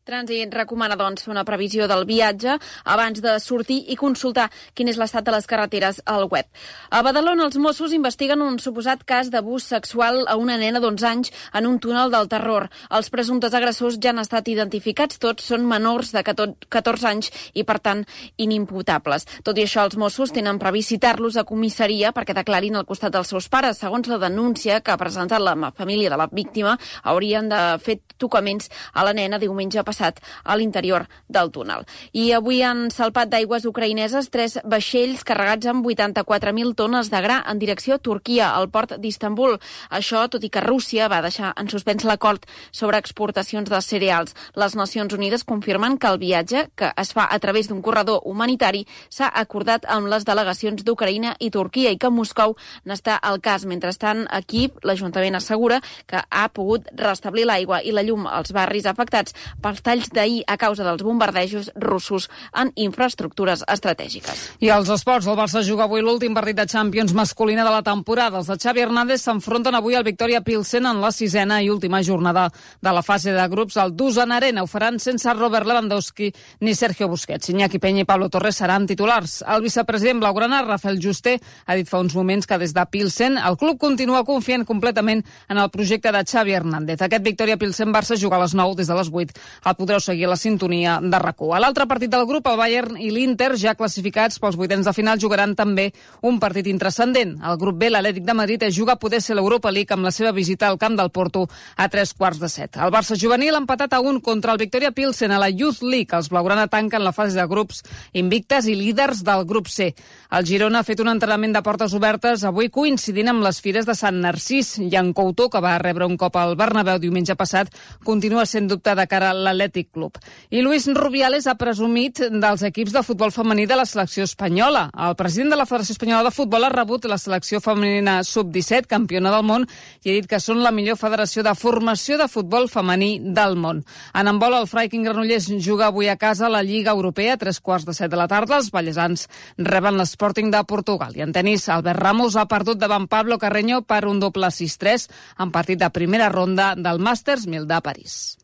Trànsit 0.08 0.54
recomana, 0.56 0.96
doncs, 0.96 1.26
una 1.28 1.42
previsió 1.44 1.84
del 1.92 2.06
viatge 2.08 2.54
abans 2.88 3.20
de 3.20 3.34
sortir 3.44 3.82
i 3.92 3.98
consultar 4.00 4.46
quin 4.72 4.88
és 4.88 4.96
l'estat 4.96 5.26
de 5.28 5.34
les 5.36 5.48
carreteres 5.52 5.98
al 6.08 6.30
web. 6.32 6.48
A 6.96 7.02
Badalona, 7.04 7.44
els 7.44 7.58
Mossos 7.60 7.92
investiguen 7.92 8.40
un 8.46 8.56
suposat 8.64 9.04
cas 9.04 9.28
d'abús 9.34 9.66
sexual 9.68 10.22
a 10.32 10.38
una 10.40 10.56
nena 10.62 10.80
d'11 10.80 11.08
anys 11.10 11.32
en 11.52 11.68
un 11.68 11.76
túnel 11.84 12.14
del 12.14 12.30
terror. 12.32 12.70
Els 12.88 13.12
presumptes 13.12 13.58
agressors 13.60 13.98
ja 14.00 14.14
han 14.14 14.24
estat 14.24 14.48
identificats, 14.48 15.20
tots 15.20 15.50
són 15.52 15.68
menors 15.68 16.14
de 16.16 16.24
14 16.24 17.12
anys 17.12 17.34
i, 17.52 17.68
per 17.68 17.82
tant, 17.84 18.06
inimputables. 18.38 19.28
Tot 19.44 19.60
i 19.60 19.68
això, 19.68 19.84
els 19.84 20.00
Mossos 20.00 20.32
tenen 20.32 20.64
previst 20.64 20.96
citar-los 20.96 21.36
a 21.36 21.44
comissaria 21.44 22.14
perquè 22.16 22.38
declarin 22.38 22.80
al 22.80 22.88
costat 22.88 23.12
dels 23.12 23.36
seus 23.36 23.52
pares. 23.52 23.84
Segons 23.84 24.08
la 24.08 24.24
denúncia 24.24 24.80
que 24.80 24.96
ha 24.96 25.02
presentat 25.04 25.44
la 25.44 25.74
família 25.76 26.16
de 26.16 26.24
la 26.24 26.32
víctima, 26.32 26.80
haurien 27.04 27.52
de 27.52 27.62
fer 27.84 28.00
tocaments 28.16 28.72
a 28.96 29.04
la 29.04 29.12
nena 29.14 29.36
diumenge 29.38 29.84
passat 29.84 29.97
passat 29.98 30.22
a 30.44 30.56
l'interior 30.56 31.08
del 31.28 31.50
túnel. 31.52 31.86
I 32.14 32.32
avui 32.38 32.62
han 32.62 32.90
salpat 32.94 33.32
d'aigües 33.32 33.66
ucraïneses 33.66 34.30
tres 34.30 34.58
vaixells 34.64 35.24
carregats 35.26 35.68
amb 35.68 35.86
84.000 35.86 36.76
tones 36.78 37.10
de 37.10 37.22
gra 37.22 37.42
en 37.48 37.60
direcció 37.60 37.96
a 37.96 38.00
Turquia, 38.04 38.52
al 38.54 38.70
port 38.70 38.98
d'Istanbul. 39.02 39.58
Això, 39.90 40.28
tot 40.30 40.44
i 40.44 40.50
que 40.50 40.62
Rússia 40.62 41.08
va 41.10 41.22
deixar 41.26 41.54
en 41.58 41.70
suspens 41.70 42.06
l'acord 42.06 42.46
sobre 42.72 42.98
exportacions 42.98 43.70
de 43.70 43.82
cereals. 43.82 44.36
Les 44.56 44.76
Nacions 44.76 45.14
Unides 45.14 45.44
confirmen 45.44 45.98
que 45.98 46.08
el 46.08 46.20
viatge, 46.22 46.68
que 46.76 46.92
es 46.96 47.14
fa 47.14 47.28
a 47.30 47.40
través 47.40 47.68
d'un 47.68 47.82
corredor 47.82 48.22
humanitari, 48.26 48.86
s'ha 49.10 49.32
acordat 49.34 49.86
amb 49.90 50.08
les 50.12 50.26
delegacions 50.26 50.84
d'Ucraïna 50.84 51.36
i 51.40 51.50
Turquia 51.52 51.92
i 51.92 51.98
que 51.98 52.12
Moscou 52.12 52.56
n'està 52.86 53.18
al 53.18 53.42
cas. 53.42 53.66
Mentrestant, 53.68 54.26
aquí 54.30 54.70
l'Ajuntament 54.84 55.36
assegura 55.36 55.82
que 56.08 56.22
ha 56.30 56.48
pogut 56.54 56.88
restablir 56.96 57.48
l'aigua 57.48 57.82
i 57.84 57.92
la 57.92 58.04
llum 58.06 58.28
als 58.28 58.54
barris 58.56 58.86
afectats 58.86 59.36
pels 59.62 59.82
talls 59.88 60.12
d'ahir 60.12 60.44
a 60.48 60.58
causa 60.60 60.84
dels 60.84 61.04
bombardejos 61.06 61.72
russos 61.80 62.28
en 62.52 62.74
infraestructures 62.76 63.64
estratègiques. 63.72 64.44
I 64.60 64.72
als 64.74 64.92
esports, 64.92 65.28
el 65.28 65.38
Barça 65.40 65.64
juga 65.64 65.86
avui 65.88 66.04
l'últim 66.04 66.36
partit 66.36 66.58
de 66.58 66.68
Champions 66.68 67.14
masculina 67.16 67.64
de 67.64 67.72
la 67.72 67.84
temporada. 67.86 68.42
Els 68.42 68.50
de 68.52 68.58
Xavi 68.60 68.84
Hernández 68.84 69.24
s'enfronten 69.24 69.76
avui 69.78 69.96
al 69.96 70.04
Victoria 70.04 70.42
Pilsen 70.44 70.90
en 70.90 71.00
la 71.02 71.12
sisena 71.16 71.62
i 71.64 71.70
última 71.72 72.02
jornada 72.04 72.50
de 72.82 72.94
la 72.94 73.04
fase 73.06 73.32
de 73.32 73.48
grups 73.48 73.78
al 73.78 73.96
Dusan 73.96 74.32
Arena. 74.36 74.64
Ho 74.64 74.68
faran 74.68 75.00
sense 75.00 75.34
Robert 75.34 75.68
Lewandowski 75.68 76.32
ni 76.62 76.76
Sergio 76.76 77.08
Busquets. 77.08 77.50
Iñaki 77.54 77.80
Peña 77.80 78.04
i 78.04 78.10
Pablo 78.10 78.30
Torres 78.30 78.60
seran 78.60 78.88
titulars. 78.88 79.40
El 79.48 79.64
vicepresident 79.64 80.20
blaugrana, 80.20 80.64
Rafael 80.66 81.00
Juste, 81.00 81.38
ha 81.66 81.76
dit 81.80 81.88
fa 81.88 82.02
uns 82.04 82.16
moments 82.16 82.48
que 82.48 82.60
des 82.60 82.74
de 82.76 82.86
Pilsen 82.92 83.38
el 83.38 83.58
club 83.58 83.80
continua 83.80 84.26
confiant 84.28 84.66
completament 84.66 85.24
en 85.48 85.58
el 85.58 85.72
projecte 85.72 86.12
de 86.12 86.26
Xavi 86.26 86.58
Hernández. 86.58 87.02
Aquest 87.02 87.24
Victoria 87.24 87.58
Pilsen-Barça 87.58 88.18
juga 88.20 88.38
a 88.38 88.44
les 88.44 88.54
9 88.58 88.76
des 88.76 88.88
de 88.88 88.98
les 88.98 89.12
8. 89.14 89.40
El 89.66 89.77
podreu 89.78 90.02
seguir 90.02 90.26
a 90.26 90.34
la 90.34 90.40
sintonia 90.40 90.98
de 91.02 91.20
rac 91.22 91.38
A 91.38 91.60
l'altre 91.62 91.86
partit 91.88 92.10
del 92.10 92.26
grup, 92.26 92.48
el 92.50 92.58
Bayern 92.58 92.98
i 92.98 93.12
l'Inter, 93.14 93.54
ja 93.58 93.76
classificats 93.78 94.40
pels 94.42 94.58
vuitens 94.58 94.86
de 94.86 94.94
final, 94.94 95.20
jugaran 95.22 95.54
també 95.56 95.92
un 96.22 96.40
partit 96.40 96.68
intrascendent. 96.68 97.38
El 97.46 97.58
grup 97.62 97.78
B, 97.78 97.92
l'Atlètic 97.92 98.26
de 98.26 98.34
Madrid, 98.34 98.64
es 98.64 98.76
juga 98.76 98.94
a 98.94 99.00
poder 99.00 99.22
ser 99.22 99.36
l'Europa 99.38 99.72
League 99.72 99.94
amb 99.94 100.04
la 100.04 100.12
seva 100.12 100.32
visita 100.32 100.68
al 100.68 100.80
camp 100.82 100.98
del 100.98 101.12
Porto 101.12 101.48
a 101.76 101.88
tres 101.90 102.14
quarts 102.14 102.40
de 102.40 102.50
set. 102.50 102.78
El 102.78 102.92
Barça 102.92 103.16
juvenil 103.16 103.56
ha 103.56 103.62
empatat 103.62 103.94
a 103.94 104.02
un 104.02 104.20
contra 104.20 104.52
el 104.52 104.58
Victoria 104.58 104.92
Pilsen 104.92 105.32
a 105.32 105.40
la 105.40 105.50
Youth 105.50 105.84
League. 105.84 106.16
Els 106.18 106.30
blaugrana 106.30 106.68
tanquen 106.68 107.04
la 107.04 107.14
fase 107.14 107.38
de 107.38 107.46
grups 107.48 107.84
invictes 108.14 108.66
i 108.68 108.76
líders 108.76 109.24
del 109.24 109.46
grup 109.46 109.70
C. 109.70 109.94
El 110.32 110.46
Girona 110.46 110.82
ha 110.82 110.88
fet 110.88 111.00
un 111.00 111.12
entrenament 111.12 111.54
de 111.54 111.62
portes 111.64 111.94
obertes 111.94 112.44
avui 112.44 112.72
coincidint 112.74 113.30
amb 113.32 113.46
les 113.46 113.62
fires 113.62 113.86
de 113.86 113.96
Sant 113.96 114.18
Narcís. 114.24 114.76
Jan 114.92 115.14
Couto, 115.14 115.50
que 115.50 115.62
va 115.64 115.78
rebre 115.78 116.08
un 116.10 116.18
cop 116.18 116.36
al 116.36 116.56
Bernabéu 116.60 117.00
diumenge 117.00 117.38
passat, 117.38 117.70
continua 118.04 118.46
sent 118.46 118.68
dubte 118.68 118.96
de 118.98 119.08
cara 119.08 119.32
a 119.32 119.38
l'Atlètic 119.58 119.92
Club. 119.92 120.18
I 120.50 120.62
Luis 120.62 120.88
Rubiales 120.88 121.48
ha 121.48 121.58
presumit 121.58 122.22
dels 122.30 122.64
equips 122.68 122.94
de 122.94 123.04
futbol 123.04 123.34
femení 123.34 123.66
de 123.68 123.76
la 123.76 123.86
selecció 123.86 124.24
espanyola. 124.24 124.88
El 124.94 125.16
president 125.20 125.52
de 125.52 125.60
la 125.60 125.66
Federació 125.66 125.98
Espanyola 125.98 126.30
de 126.30 126.36
Futbol 126.36 126.64
ha 126.64 126.72
rebut 126.74 127.06
la 127.10 127.18
selecció 127.18 127.60
femenina 127.64 128.22
sub-17, 128.24 128.88
campiona 128.88 129.32
del 129.34 129.46
món, 129.48 129.68
i 130.04 130.12
ha 130.12 130.18
dit 130.18 130.30
que 130.30 130.40
són 130.40 130.62
la 130.64 130.72
millor 130.72 130.98
federació 130.98 131.44
de 131.44 131.56
formació 131.58 132.18
de 132.18 132.30
futbol 132.32 132.70
femení 132.70 133.18
del 133.20 133.58
món. 133.58 133.84
En 134.14 134.30
embol, 134.30 134.56
el 134.58 134.70
Freiking 134.70 135.06
Granollers 135.08 135.50
juga 135.64 135.90
avui 135.90 136.10
a 136.10 136.18
casa 136.18 136.48
a 136.48 136.54
la 136.54 136.64
Lliga 136.64 136.94
Europea 136.96 137.36
a 137.36 137.42
tres 137.42 137.60
quarts 137.60 137.86
de 137.88 137.96
set 137.98 138.12
de 138.12 138.20
la 138.20 138.28
tarda. 138.28 138.58
Els 138.58 138.72
ballesans 138.72 139.28
reben 139.58 139.98
l'Sporting 139.98 140.52
de 140.54 140.64
Portugal. 140.70 141.16
I 141.18 141.26
en 141.26 141.36
tenis, 141.36 141.68
Albert 141.70 142.00
Ramos 142.00 142.38
ha 142.38 142.48
perdut 142.48 142.80
davant 142.80 143.08
Pablo 143.08 143.38
Carreño 143.38 143.84
per 143.88 144.06
un 144.08 144.20
doble 144.20 144.52
6-3 144.54 145.08
en 145.44 145.52
partit 145.52 145.80
de 145.80 145.92
primera 145.94 146.30
ronda 146.30 146.74
del 146.76 147.00
Masters 147.00 147.48
1000 147.48 147.68
de 147.68 147.82
París. 147.82 148.38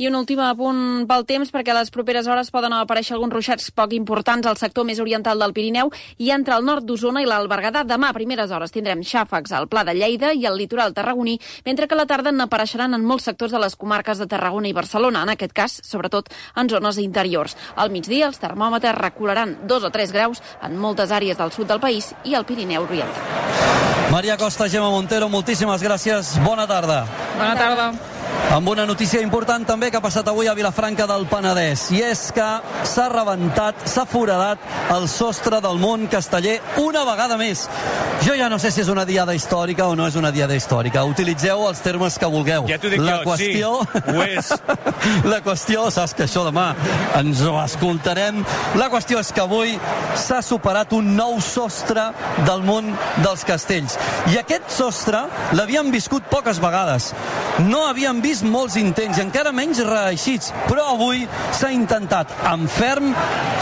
I 0.00 0.06
un 0.08 0.14
últim 0.16 0.40
apunt 0.40 1.02
pel 1.04 1.26
temps, 1.28 1.50
perquè 1.52 1.74
a 1.74 1.76
les 1.76 1.90
properes 1.92 2.24
hores 2.24 2.48
poden 2.48 2.72
aparèixer 2.72 3.12
alguns 3.12 3.34
ruixats 3.34 3.66
poc 3.76 3.92
importants 3.92 4.46
al 4.48 4.56
sector 4.56 4.86
més 4.88 4.96
oriental 5.02 5.42
del 5.42 5.52
Pirineu 5.52 5.90
i 6.16 6.30
entre 6.32 6.54
el 6.56 6.64
nord 6.64 6.86
d'Osona 6.88 7.20
i 7.20 7.26
l'Albergada. 7.28 7.82
Demà 7.84 8.08
a 8.08 8.16
primeres 8.16 8.48
hores 8.48 8.72
tindrem 8.72 9.02
xàfecs 9.04 9.52
al 9.52 9.66
Pla 9.68 9.82
de 9.84 9.92
Lleida 9.98 10.30
i 10.32 10.46
al 10.48 10.56
litoral 10.56 10.94
tarragoní, 10.96 11.34
mentre 11.66 11.84
que 11.84 11.92
a 11.92 11.98
la 12.00 12.06
tarda 12.08 12.32
n'apareixeran 12.32 12.96
en 12.96 13.04
molts 13.04 13.28
sectors 13.28 13.52
de 13.52 13.60
les 13.60 13.76
comarques 13.76 14.16
de 14.16 14.28
Tarragona 14.30 14.70
i 14.70 14.72
Barcelona, 14.72 15.26
en 15.28 15.34
aquest 15.34 15.52
cas, 15.52 15.74
sobretot 15.84 16.32
en 16.56 16.72
zones 16.72 16.96
interiors. 16.96 17.58
Al 17.76 17.92
migdia 17.92 18.30
els 18.30 18.40
termòmetres 18.40 18.96
recularan 18.96 19.58
2 19.68 19.84
o 19.84 19.90
3 19.92 20.14
graus 20.16 20.40
en 20.64 20.78
moltes 20.80 21.12
àrees 21.12 21.36
del 21.36 21.52
sud 21.52 21.68
del 21.68 21.82
país 21.84 22.14
i 22.24 22.32
al 22.32 22.48
Pirineu 22.48 22.88
Oriental. 22.88 24.08
Maria 24.10 24.38
Costa, 24.40 24.64
Gemma 24.64 24.88
Montero, 24.88 25.28
moltíssimes 25.28 25.84
gràcies. 25.84 26.38
Bona 26.40 26.64
tarda. 26.64 27.04
Bona 27.36 27.52
tarda 27.60 28.19
amb 28.50 28.68
una 28.68 28.86
notícia 28.86 29.20
important 29.22 29.62
també 29.68 29.90
que 29.90 29.98
ha 30.00 30.02
passat 30.02 30.26
avui 30.30 30.48
a 30.50 30.54
Vilafranca 30.58 31.06
del 31.06 31.26
Penedès 31.30 31.84
i 31.94 32.00
és 32.02 32.22
que 32.34 32.46
s'ha 32.88 33.06
rebentat, 33.12 33.84
s'ha 33.86 34.06
foradat 34.08 34.64
el 34.96 35.06
sostre 35.08 35.60
del 35.62 35.78
món 35.78 36.08
casteller 36.10 36.56
una 36.82 37.04
vegada 37.06 37.36
més. 37.38 37.66
Jo 38.24 38.34
ja 38.36 38.48
no 38.52 38.58
sé 38.58 38.72
si 38.74 38.82
és 38.82 38.90
una 38.92 39.04
diada 39.08 39.34
històrica 39.36 39.86
o 39.88 39.94
no 39.96 40.06
és 40.08 40.16
una 40.18 40.32
diada 40.34 40.56
històrica. 40.56 41.04
Utilitzeu 41.08 41.62
els 41.68 41.80
termes 41.84 42.18
que 42.18 42.28
vulgueu. 42.32 42.66
Ja 42.68 42.80
dic 42.82 42.98
la 43.00 43.20
jo, 43.20 43.30
qüestió... 43.30 43.70
sí, 43.84 44.02
ho 44.16 44.24
és. 44.26 44.50
la 45.32 45.40
qüestió, 45.44 45.86
saps 45.94 46.16
que 46.18 46.26
això 46.26 46.44
demà 46.48 46.72
ens 47.20 47.44
ho 47.46 47.54
escoltarem. 47.62 48.42
La 48.80 48.90
qüestió 48.92 49.22
és 49.22 49.32
que 49.32 49.44
avui 49.44 49.76
s'ha 50.18 50.42
superat 50.44 50.92
un 50.96 51.14
nou 51.16 51.38
sostre 51.44 52.10
del 52.48 52.66
món 52.66 52.90
dels 53.22 53.46
castells. 53.48 53.96
I 54.32 54.40
aquest 54.42 54.68
sostre 54.74 55.22
l'havíem 55.56 55.92
viscut 55.94 56.26
poques 56.32 56.60
vegades. 56.62 57.12
No 57.70 57.86
havíem 57.88 58.20
vist 58.24 58.29
molts 58.46 58.76
intents 58.78 59.18
i 59.18 59.24
encara 59.24 59.50
menys 59.50 59.80
reeixits, 59.82 60.52
però 60.68 60.92
avui 60.94 61.24
s'ha 61.56 61.72
intentat 61.74 62.30
amb 62.46 62.70
ferm 62.70 63.10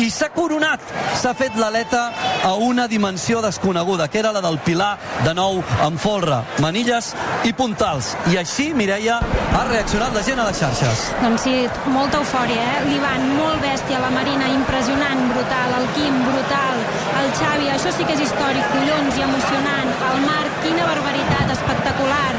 i 0.04 0.10
s'ha 0.12 0.28
coronat. 0.34 0.82
S'ha 1.18 1.32
fet 1.34 1.56
l'aleta 1.56 2.02
a 2.44 2.52
una 2.62 2.86
dimensió 2.90 3.40
desconeguda, 3.42 4.08
que 4.12 4.20
era 4.20 4.32
la 4.32 4.42
del 4.44 4.58
Pilar, 4.66 4.92
de 5.24 5.32
nou 5.34 5.62
amb 5.86 5.98
folre, 6.00 6.42
manilles 6.64 7.14
i 7.48 7.54
puntals. 7.56 8.12
I 8.32 8.38
així, 8.42 8.68
Mireia, 8.76 9.18
ha 9.56 9.64
reaccionat 9.70 10.14
la 10.14 10.22
gent 10.26 10.38
a 10.42 10.46
les 10.50 10.60
xarxes. 10.60 11.06
Doncs 11.22 11.48
sí, 11.48 11.56
molta 11.94 12.20
eufòria, 12.20 12.68
eh? 12.76 12.84
L'Ivan, 12.90 13.26
molt 13.38 13.64
bèstia, 13.64 14.02
la 14.04 14.12
Marina, 14.14 14.52
impressionant, 14.52 15.24
brutal, 15.32 15.74
el 15.80 15.88
Quim, 15.96 16.20
brutal, 16.28 16.84
el 17.22 17.32
Xavi, 17.40 17.72
això 17.72 17.94
sí 17.96 18.04
que 18.04 18.14
és 18.18 18.26
històric, 18.28 18.68
collons 18.74 19.18
i 19.18 19.26
emocionant, 19.26 19.96
el 20.12 20.22
Marc, 20.28 20.62
quina 20.66 20.86
barbaritat, 20.92 21.56
espectacular, 21.56 22.34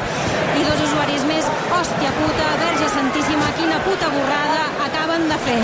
dos 0.70 0.84
usuaris 0.88 1.24
més, 1.30 1.48
hòstia 1.74 2.12
puta, 2.18 2.48
verge 2.62 2.90
santíssima, 2.94 3.48
quina 3.58 3.80
puta 3.86 4.10
borrada 4.14 4.62
acaben 4.86 5.28
de 5.30 5.38
fer. 5.46 5.58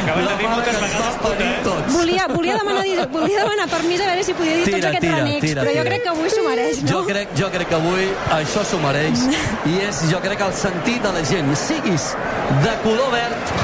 Acaben 0.00 0.26
de 0.26 0.34
dir 0.40 0.48
moltes 0.50 0.80
vegades 0.82 1.18
puta, 1.22 1.50
eh? 1.50 1.76
Volia, 1.94 2.26
volia, 2.32 2.56
demanar, 2.60 2.84
volia 3.12 3.44
demanar 3.44 3.68
permís 3.70 4.02
a 4.02 4.10
veure 4.10 4.26
si 4.26 4.34
podia 4.38 4.56
dir 4.58 4.66
tira, 4.66 4.76
tots 4.76 4.88
aquests 4.90 5.06
tira, 5.06 5.20
renecs, 5.22 5.46
tira, 5.46 5.62
però 5.62 5.74
jo 5.74 5.82
tira. 5.82 5.90
crec 5.90 6.04
que 6.06 6.12
avui 6.14 6.34
s'ho 6.34 6.44
mereix, 6.48 6.82
no? 6.82 6.88
Jo 6.92 7.02
crec, 7.10 7.36
jo 7.40 7.50
crec 7.54 7.70
que 7.72 7.78
avui 7.78 8.10
això 8.40 8.64
s'ho 8.70 8.82
mereix 8.82 9.24
i 9.72 9.78
és, 9.86 10.02
jo 10.12 10.22
crec, 10.24 10.44
el 10.48 10.54
sentit 10.64 11.02
de 11.06 11.14
la 11.18 11.24
gent. 11.30 11.54
Siguis 11.66 12.10
de 12.64 12.74
color 12.84 13.10
verd, 13.14 13.56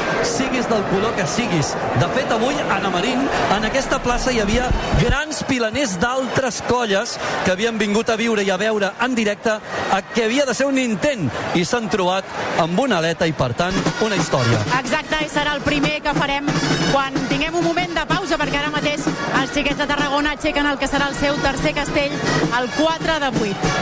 siguis 0.63 0.69
del 0.69 0.85
color 0.91 1.15
que 1.15 1.27
siguis. 1.27 1.75
De 1.99 2.09
fet, 2.15 2.31
avui, 2.31 2.55
a 2.55 2.79
Namarín, 2.81 3.29
en 3.57 3.65
aquesta 3.65 3.99
plaça 4.03 4.33
hi 4.33 4.41
havia 4.41 4.69
grans 5.01 5.43
pilaners 5.49 5.99
d'altres 6.01 6.63
colles 6.69 7.19
que 7.45 7.53
havien 7.53 7.79
vingut 7.79 8.09
a 8.11 8.17
viure 8.17 8.43
i 8.43 8.51
a 8.51 8.57
veure 8.57 8.93
en 9.01 9.15
directe 9.15 9.51
a 9.53 10.03
que 10.03 10.25
havia 10.25 10.47
de 10.47 10.55
ser 10.55 10.67
un 10.67 10.79
intent 10.79 11.31
i 11.55 11.65
s'han 11.65 11.89
trobat 11.89 12.25
amb 12.63 12.79
una 12.79 12.99
aleta 12.99 13.27
i, 13.27 13.33
per 13.33 13.53
tant, 13.55 13.75
una 14.03 14.17
història. 14.17 14.61
Exacte, 14.79 15.25
i 15.25 15.31
serà 15.31 15.55
el 15.57 15.63
primer 15.63 16.01
que 16.03 16.15
farem 16.15 16.49
quan 16.93 17.15
tinguem 17.29 17.55
un 17.55 17.65
moment 17.65 17.95
de 17.97 18.07
pausa, 18.07 18.39
perquè 18.39 18.61
ara 18.61 18.73
mateix 18.75 19.07
els 19.07 19.55
xiquets 19.55 19.81
de 19.81 19.87
Tarragona 19.89 20.37
aixequen 20.37 20.67
el 20.69 20.79
que 20.79 20.89
serà 20.91 21.09
el 21.11 21.17
seu 21.19 21.39
tercer 21.43 21.75
castell, 21.77 22.13
el 22.59 22.69
4 22.77 23.19
de 23.25 23.31
8. 23.41 23.73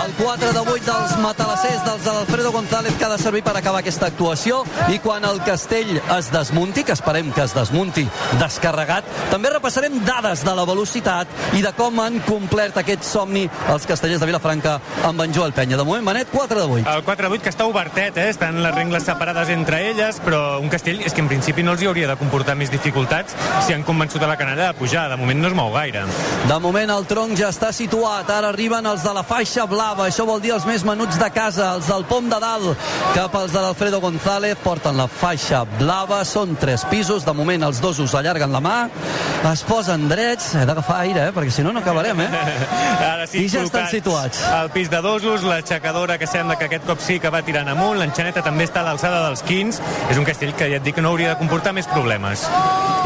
El 0.00 0.12
4 0.20 0.52
de 0.52 0.60
8 0.60 0.84
dels 0.86 1.16
matalassers, 1.22 1.80
dels 1.84 2.04
de 2.04 2.12
l'Alfredo 2.12 2.52
González, 2.52 2.94
que 2.96 3.04
ha 3.04 3.08
de 3.10 3.18
servir 3.18 3.42
per 3.42 3.56
acabar 3.56 3.80
aquesta 3.80 4.06
actuació. 4.06 4.62
I 4.92 4.98
quan 5.00 5.24
el 5.24 5.40
castell 5.46 5.96
es 6.18 6.19
desmunti, 6.28 6.84
que 6.84 6.92
esperem 6.92 7.32
que 7.32 7.46
es 7.46 7.54
desmunti 7.56 8.04
descarregat, 8.40 9.08
també 9.32 9.50
repassarem 9.54 9.96
dades 10.04 10.44
de 10.44 10.54
la 10.54 10.66
velocitat 10.68 11.56
i 11.56 11.64
de 11.64 11.72
com 11.78 12.00
han 12.04 12.20
complert 12.26 12.76
aquest 12.82 13.06
somni 13.08 13.46
els 13.72 13.86
castellers 13.88 14.20
de 14.20 14.28
Vilafranca 14.28 14.76
amb 15.08 15.24
en 15.24 15.32
Joel 15.34 15.54
Penya. 15.56 15.78
De 15.80 15.86
moment, 15.88 16.04
Benet, 16.06 16.28
4 16.32 16.60
de 16.60 16.66
8. 16.80 16.90
El 16.94 17.04
4 17.04 17.28
de 17.28 17.38
8 17.38 17.46
que 17.46 17.54
està 17.54 17.66
obertet, 17.70 18.20
eh? 18.20 18.28
estan 18.34 18.60
les 18.62 18.74
regles 18.74 19.08
separades 19.08 19.48
entre 19.54 19.80
elles, 19.90 20.20
però 20.24 20.60
un 20.60 20.68
castell 20.68 21.00
és 21.06 21.16
que 21.16 21.24
en 21.24 21.30
principi 21.30 21.64
no 21.64 21.72
els 21.72 21.82
hi 21.82 21.90
hauria 21.90 22.10
de 22.10 22.18
comportar 22.20 22.56
més 22.58 22.72
dificultats 22.72 23.36
si 23.66 23.74
han 23.74 23.84
convençut 23.86 24.22
a 24.22 24.28
la 24.30 24.36
canalla 24.40 24.70
de 24.70 24.78
pujar. 24.78 25.08
De 25.10 25.18
moment 25.20 25.40
no 25.40 25.48
es 25.48 25.56
mou 25.56 25.72
gaire. 25.74 26.04
De 26.48 26.58
moment 26.62 26.90
el 26.90 27.06
tronc 27.10 27.36
ja 27.38 27.50
està 27.52 27.72
situat. 27.72 28.30
Ara 28.30 28.50
arriben 28.50 28.86
els 28.86 29.04
de 29.06 29.12
la 29.14 29.24
faixa 29.26 29.66
blava. 29.70 30.08
Això 30.08 30.26
vol 30.28 30.40
dir 30.42 30.54
els 30.56 30.66
més 30.68 30.84
menuts 30.86 31.18
de 31.20 31.30
casa, 31.34 31.74
els 31.76 31.88
del 31.90 32.04
pom 32.10 32.28
de 32.30 32.40
dalt, 32.42 32.88
cap 33.14 33.34
als 33.36 33.52
de 33.54 33.60
l'Alfredo 33.62 34.00
González. 34.00 34.58
Porten 34.64 34.96
la 34.98 35.06
faixa 35.06 35.62
blava, 35.78 35.99
són 36.24 36.56
tres 36.56 36.84
pisos, 36.90 37.24
de 37.24 37.32
moment 37.32 37.62
els 37.66 37.80
dos 37.80 37.98
us 38.00 38.14
allarguen 38.14 38.52
la 38.52 38.60
mà, 38.60 38.76
es 39.50 39.62
posen 39.62 40.08
drets, 40.08 40.54
he 40.54 40.64
d'agafar 40.66 41.00
aire, 41.04 41.26
eh? 41.28 41.32
perquè 41.32 41.50
si 41.50 41.62
no 41.62 41.72
no 41.72 41.80
acabarem, 41.80 42.20
eh? 42.20 42.28
Ara 43.12 43.26
sí, 43.26 43.44
I 43.44 43.48
ja 43.48 43.64
estan 43.64 43.88
situats. 43.90 44.42
Al 44.48 44.70
pis 44.70 44.90
de 44.90 45.00
dosos, 45.02 45.42
l'aixecadora 45.42 46.18
que 46.18 46.26
sembla 46.26 46.56
que 46.56 46.70
aquest 46.70 46.86
cop 46.86 47.00
sí 47.00 47.18
que 47.20 47.30
va 47.30 47.42
tirant 47.42 47.68
amunt, 47.68 47.98
l'enxaneta 48.00 48.42
també 48.42 48.64
està 48.68 48.80
a 48.80 48.88
l'alçada 48.88 49.24
dels 49.26 49.42
quins, 49.42 49.80
és 50.10 50.20
un 50.20 50.24
castell 50.24 50.54
que 50.54 50.70
ja 50.72 50.80
et 50.80 50.86
dic 50.86 50.96
que 50.96 51.04
no 51.04 51.12
hauria 51.12 51.34
de 51.34 51.40
comportar 51.42 51.74
més 51.76 51.88
problemes. 51.90 52.46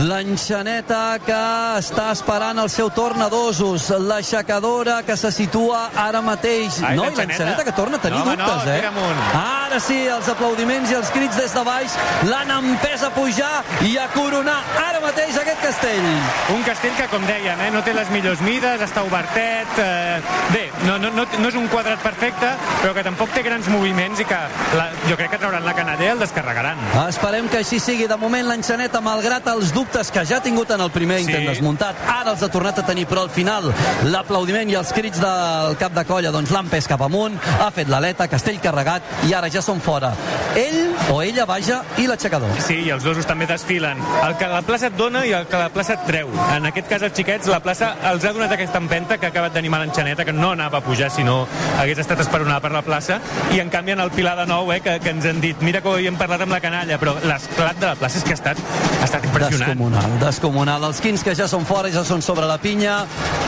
L'enxaneta 0.02 1.20
que 1.22 1.36
està 1.78 2.08
esperant 2.10 2.58
el 2.58 2.68
seu 2.72 2.88
torn 2.90 3.22
a 3.22 3.28
dosos, 3.30 3.86
l'aixecadora 4.02 5.04
que 5.06 5.14
se 5.16 5.30
situa 5.30 5.84
ara 5.94 6.18
mateix. 6.24 6.80
Ai, 6.82 6.96
no, 6.98 7.04
l'enxaneta. 7.04 7.62
que 7.62 7.72
torna 7.72 7.96
a 7.96 8.00
tenir 8.02 8.18
No, 8.18 8.24
home, 8.24 8.36
no, 8.36 8.44
dubtes, 8.48 8.74
tira 8.74 8.88
amunt. 8.88 9.20
eh? 9.22 9.38
Ara 9.68 9.78
sí, 9.78 9.98
els 10.10 10.28
aplaudiments 10.28 10.90
i 10.90 10.96
els 10.98 11.10
crits 11.14 11.36
des 11.38 11.54
de 11.54 11.62
baix 11.66 11.94
l'han 12.26 12.50
empès 12.56 13.04
a 13.06 13.10
pujar 13.14 13.62
i 13.86 13.96
a 13.96 14.08
coronar 14.10 14.56
ara 14.82 14.98
mateix 15.00 15.38
aquest 15.38 15.62
castell. 15.62 16.10
Un 16.56 16.62
castell 16.66 16.94
que, 16.98 17.06
com 17.14 17.22
dèiem, 17.30 17.60
eh, 17.62 17.70
no 17.70 17.82
té 17.86 17.94
les 17.94 18.10
millors 18.10 18.42
mides, 18.42 18.82
està 18.82 19.04
obertet... 19.06 19.78
Eh, 19.78 20.20
bé, 20.50 20.64
no, 20.88 20.98
no, 20.98 21.10
no, 21.14 21.24
no 21.38 21.48
és 21.48 21.54
un 21.54 21.68
quadrat 21.70 22.02
perfecte, 22.02 22.50
però 22.82 22.92
que 22.98 23.06
tampoc 23.06 23.30
té 23.34 23.42
grans 23.46 23.70
moviments 23.70 24.20
i 24.20 24.26
que 24.26 24.42
la, 24.74 24.90
jo 25.06 25.16
crec 25.16 25.30
que 25.36 25.38
trauran 25.38 25.64
la 25.64 25.74
canalla 25.78 26.02
i 26.02 26.12
el 26.16 26.18
descarregaran. 26.18 26.82
Esperem 27.06 27.46
que 27.48 27.62
així 27.62 27.78
sigui. 27.78 28.08
De 28.10 28.18
moment 28.20 28.46
l'enxaneta, 28.50 29.00
malgrat 29.00 29.46
els 29.54 29.70
dubtes 29.70 29.83
que 29.92 30.24
ja 30.26 30.36
ha 30.38 30.42
tingut 30.42 30.70
en 30.70 30.80
el 30.80 30.90
primer 30.90 31.20
intent 31.20 31.42
Sí. 31.42 31.46
desmuntat, 31.46 31.96
ara 32.08 32.32
els 32.32 32.42
ha 32.42 32.48
tornat 32.48 32.78
a 32.78 32.84
tenir, 32.86 33.06
però 33.06 33.22
al 33.22 33.30
final 33.30 33.72
l'aplaudiment 34.04 34.68
i 34.70 34.74
els 34.74 34.92
crits 34.92 35.20
del 35.20 35.76
cap 35.76 35.92
de 35.92 36.04
colla 36.04 36.30
doncs 36.30 36.50
l'han 36.50 36.68
pes 36.68 36.86
cap 36.88 37.00
amunt, 37.02 37.36
ha 37.60 37.70
fet 37.70 37.88
l'aleta, 37.88 38.26
castell 38.28 38.60
carregat 38.60 39.02
i 39.28 39.34
ara 39.34 39.48
ja 39.50 39.60
són 39.62 39.80
fora. 39.80 40.12
Ell 40.56 40.94
o 41.10 41.20
ella, 41.22 41.44
vaja, 41.44 41.82
i 41.98 42.06
l'aixecador. 42.06 42.48
Sí, 42.64 42.74
i 42.86 42.90
els 42.90 43.02
dosos 43.04 43.26
també 43.26 43.46
desfilen. 43.46 43.98
El 44.26 44.36
que 44.36 44.46
la 44.46 44.62
plaça 44.62 44.86
et 44.86 44.96
dona 44.96 45.24
i 45.26 45.32
el 45.32 45.46
que 45.46 45.56
la 45.58 45.68
plaça 45.68 45.94
et 45.94 46.06
treu. 46.06 46.30
En 46.54 46.66
aquest 46.66 46.88
cas, 46.88 47.02
els 47.02 47.14
xiquets, 47.14 47.46
la 47.46 47.60
plaça 47.60 47.94
els 48.10 48.24
ha 48.24 48.32
donat 48.32 48.52
aquesta 48.52 48.78
empenta 48.78 49.18
que 49.18 49.26
ha 49.26 49.30
acabat 49.30 49.52
d'animar 49.54 49.80
l'enxaneta, 49.80 50.24
que 50.24 50.32
no 50.32 50.52
anava 50.52 50.78
a 50.78 50.80
pujar 50.80 51.10
si 51.10 51.24
no 51.24 51.46
hagués 51.78 51.98
estat 51.98 52.20
esperonada 52.20 52.60
per 52.60 52.72
la 52.72 52.82
plaça, 52.82 53.20
i 53.52 53.60
en 53.60 53.68
canvi 53.70 53.92
en 53.92 54.00
el 54.00 54.10
Pilar 54.10 54.36
de 54.36 54.46
Nou, 54.46 54.72
eh, 54.72 54.80
que, 54.80 54.98
que 55.00 55.10
ens 55.10 55.24
han 55.26 55.40
dit, 55.40 55.60
mira 55.60 55.80
que 55.80 55.88
ho 55.88 55.92
havíem 55.94 56.16
parlat 56.16 56.40
amb 56.42 56.52
la 56.52 56.60
canalla, 56.60 56.98
però 56.98 57.14
l'esclat 57.24 57.76
de 57.78 57.86
la 57.86 57.94
plaça 57.96 58.18
és 58.18 58.24
que 58.24 58.30
ha 58.30 58.34
estat, 58.38 58.56
ha 59.00 59.04
estat 59.04 59.24
impressionant. 59.24 59.73
Descomunal, 59.74 60.12
descomunal. 60.20 60.84
Els 60.86 61.00
quins 61.02 61.22
que 61.26 61.32
ja 61.34 61.48
són 61.50 61.64
fora, 61.66 61.88
ja 61.90 62.04
són 62.06 62.20
sobre 62.22 62.46
la 62.46 62.60
pinya. 62.62 63.00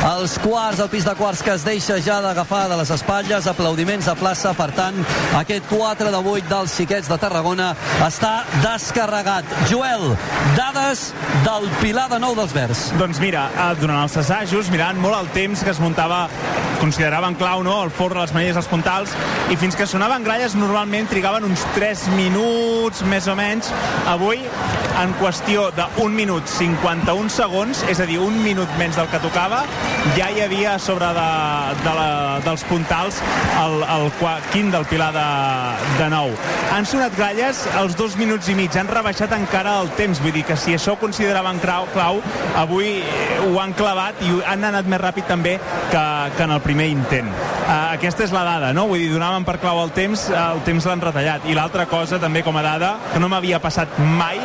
Els 0.09 0.33
quarts, 0.43 0.81
el 0.83 0.89
pis 0.91 1.05
de 1.07 1.13
quarts 1.15 1.39
que 1.47 1.53
es 1.55 1.63
deixa 1.63 2.01
ja 2.03 2.17
d'agafar 2.25 2.65
de 2.67 2.81
les 2.81 2.91
espatlles. 2.91 3.47
Aplaudiments 3.47 4.09
a 4.11 4.17
plaça. 4.19 4.51
Per 4.59 4.67
tant, 4.75 4.99
aquest 5.39 5.71
4 5.71 6.11
de 6.11 6.23
8 6.33 6.51
dels 6.51 6.75
xiquets 6.75 7.07
de 7.07 7.19
Tarragona 7.23 7.69
està 8.09 8.41
descarregat. 8.59 9.47
Joel, 9.71 10.17
dades 10.59 11.13
del 11.47 11.71
Pilar 11.79 12.09
de 12.11 12.19
Nou 12.19 12.35
dels 12.35 12.57
Verds. 12.57 12.89
Doncs 12.99 13.23
mira, 13.23 13.47
eh, 13.55 13.71
durant 13.79 14.03
els 14.03 14.19
assajos, 14.19 14.73
mirant 14.75 14.99
molt 14.99 15.21
el 15.21 15.31
temps 15.37 15.63
que 15.63 15.71
es 15.71 15.79
muntava, 15.79 16.25
consideraven 16.81 17.39
clau, 17.39 17.63
no?, 17.63 17.79
el 17.85 17.95
forre, 17.95 18.19
les 18.21 18.35
manilles, 18.35 18.59
els 18.59 18.67
puntals, 18.67 19.15
i 19.51 19.57
fins 19.57 19.79
que 19.79 19.87
sonaven 19.87 20.27
gralles 20.27 20.59
normalment 20.59 21.07
trigaven 21.09 21.47
uns 21.47 21.63
3 21.79 22.09
minuts, 22.19 23.07
més 23.07 23.31
o 23.31 23.39
menys. 23.39 23.71
Avui, 24.11 24.43
en 25.01 25.15
qüestió 25.21 25.71
d'un 25.77 26.16
minut 26.17 26.49
51 26.49 27.31
segons, 27.33 27.83
és 27.91 28.01
a 28.01 28.07
dir, 28.09 28.19
un 28.23 28.39
minut 28.43 28.71
menys 28.81 28.97
del 28.99 29.09
que 29.13 29.21
tocava, 29.23 29.63
ja 30.17 30.31
hi 30.33 30.43
havia 30.45 30.75
a 30.75 30.81
sobre 30.83 31.09
de, 31.17 31.29
de 31.85 31.95
la, 31.99 32.09
dels 32.47 32.65
puntals 32.71 33.21
el, 33.63 33.77
el 33.97 34.09
quint 34.53 34.73
del 34.75 34.87
Pilar 34.89 35.13
de, 35.15 35.27
de 36.01 36.09
nou. 36.13 36.33
Han 36.75 36.89
sonat 36.89 37.15
gralles 37.17 37.63
els 37.81 37.97
dos 37.99 38.17
minuts 38.21 38.49
i 38.53 38.57
mig, 38.59 38.75
han 38.77 38.91
rebaixat 38.91 39.35
encara 39.37 39.77
el 39.83 39.93
temps, 39.99 40.21
vull 40.25 40.35
dir 40.35 40.47
que 40.49 40.57
si 40.61 40.77
això 40.77 40.97
ho 40.97 41.01
consideraven 41.01 41.61
clau, 41.63 41.89
clau 41.95 42.21
avui 42.57 43.01
eh, 43.03 43.39
ho 43.45 43.61
han 43.61 43.77
clavat 43.77 44.21
i 44.25 44.33
han 44.47 44.65
anat 44.67 44.89
més 44.89 45.03
ràpid 45.03 45.29
també 45.29 45.57
que, 45.93 46.05
que 46.37 46.49
en 46.49 46.57
el 46.57 46.63
primer 46.65 46.89
intent. 46.93 47.31
Uh, 47.67 47.97
aquesta 47.97 48.23
és 48.23 48.33
la 48.35 48.45
dada, 48.47 48.73
no? 48.77 48.87
Vull 48.91 49.03
dir, 49.03 49.11
donaven 49.11 49.45
per 49.47 49.57
clau 49.63 49.81
el 49.83 49.93
temps, 49.97 50.29
el 50.31 50.63
temps 50.67 50.87
l'han 50.87 51.03
retallat. 51.03 51.49
I 51.51 51.57
l'altra 51.59 51.89
cosa, 51.91 52.21
també 52.23 52.45
com 52.47 52.57
a 52.57 52.63
dada, 52.63 52.95
que 53.13 53.23
no 53.23 53.31
m'havia 53.33 53.59
passat 53.63 53.99
mai, 53.99 54.39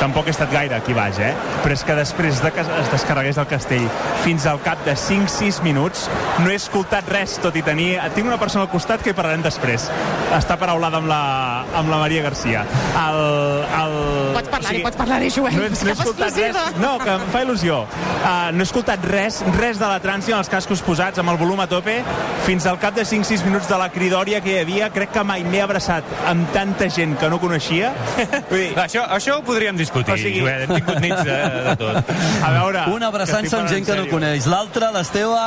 tampoc 0.00 0.28
he 0.28 0.34
estat 0.34 0.52
gaire 0.52 0.76
aquí 0.76 0.94
baix, 0.96 1.18
eh? 1.22 1.32
Però 1.62 1.74
és 1.74 1.84
que 1.86 1.96
després 1.98 2.40
de 2.42 2.50
que 2.54 2.64
es 2.64 2.90
descarregués 2.92 3.38
el 3.40 3.48
castell 3.50 3.86
fins 4.24 4.46
al 4.50 4.60
cap 4.64 4.82
de 4.86 4.96
5-6 4.98 5.62
minuts 5.66 6.08
no 6.42 6.50
he 6.50 6.58
escoltat 6.58 7.08
res, 7.12 7.38
tot 7.42 7.56
i 7.56 7.64
tenir... 7.66 7.94
Tinc 8.14 8.28
una 8.28 8.38
persona 8.38 8.66
al 8.66 8.72
costat 8.72 9.02
que 9.02 9.12
hi 9.12 9.16
parlarem 9.16 9.42
després. 9.44 9.88
Està 10.36 10.58
paraulada 10.60 11.00
amb 11.00 11.10
la, 11.10 11.22
amb 11.80 11.90
la 11.92 12.00
Maria 12.02 12.24
Garcia. 12.26 12.64
El, 13.00 13.20
el... 13.80 13.96
Pots 14.54 14.62
parlar-hi, 14.62 14.82
pots 14.84 14.96
parlar-hi, 14.96 15.30
Joel. 15.34 15.54
No 15.58 15.64
he, 15.66 15.70
no 15.70 15.88
he 15.90 15.94
escoltat 15.94 16.36
res. 16.38 16.58
No, 16.78 16.92
que 17.02 17.10
em 17.16 17.24
fa 17.32 17.40
il·lusió. 17.42 17.80
Uh, 18.24 18.52
no 18.54 18.62
he 18.62 18.66
escoltat 18.68 19.02
res, 19.10 19.40
res 19.58 19.80
de 19.80 19.88
la 19.90 19.98
trànsia 20.04 20.36
amb 20.36 20.44
els 20.44 20.50
cascos 20.52 20.82
posats, 20.86 21.18
amb 21.18 21.32
el 21.32 21.38
volum 21.40 21.60
a 21.60 21.66
tope, 21.70 21.96
fins 22.46 22.66
al 22.70 22.78
cap 22.78 22.94
de 22.96 23.02
5-6 23.08 23.42
minuts 23.48 23.66
de 23.68 23.78
la 23.80 23.88
cridòria 23.92 24.40
que 24.44 24.52
hi 24.54 24.58
havia. 24.62 24.90
Crec 24.94 25.10
que 25.16 25.24
mai 25.26 25.42
m'he 25.44 25.60
abraçat 25.64 26.06
amb 26.30 26.46
tanta 26.54 26.86
gent 26.92 27.16
que 27.20 27.28
no 27.32 27.40
coneixia. 27.42 27.90
Vull 28.50 28.60
dir, 28.60 28.70
Això, 28.84 29.02
això 29.16 29.38
ho 29.40 29.42
podríem 29.46 29.76
discutir, 29.76 30.14
O 30.14 30.18
sigui- 30.20 30.40
Joel, 30.44 30.64
hem 30.68 30.74
tingut 30.78 31.00
nits 31.02 31.24
de, 31.26 31.38
de 31.68 31.76
tot. 31.82 32.14
a 32.44 32.52
veure... 32.60 32.84
Una 32.94 33.08
abraçant 33.10 33.44
estic 33.44 33.58
amb 33.58 33.68
gent 33.72 33.86
que 33.88 33.96
no 33.98 34.06
coneix. 34.10 34.46
L'altra, 34.50 34.90
l'Esteve, 34.94 35.40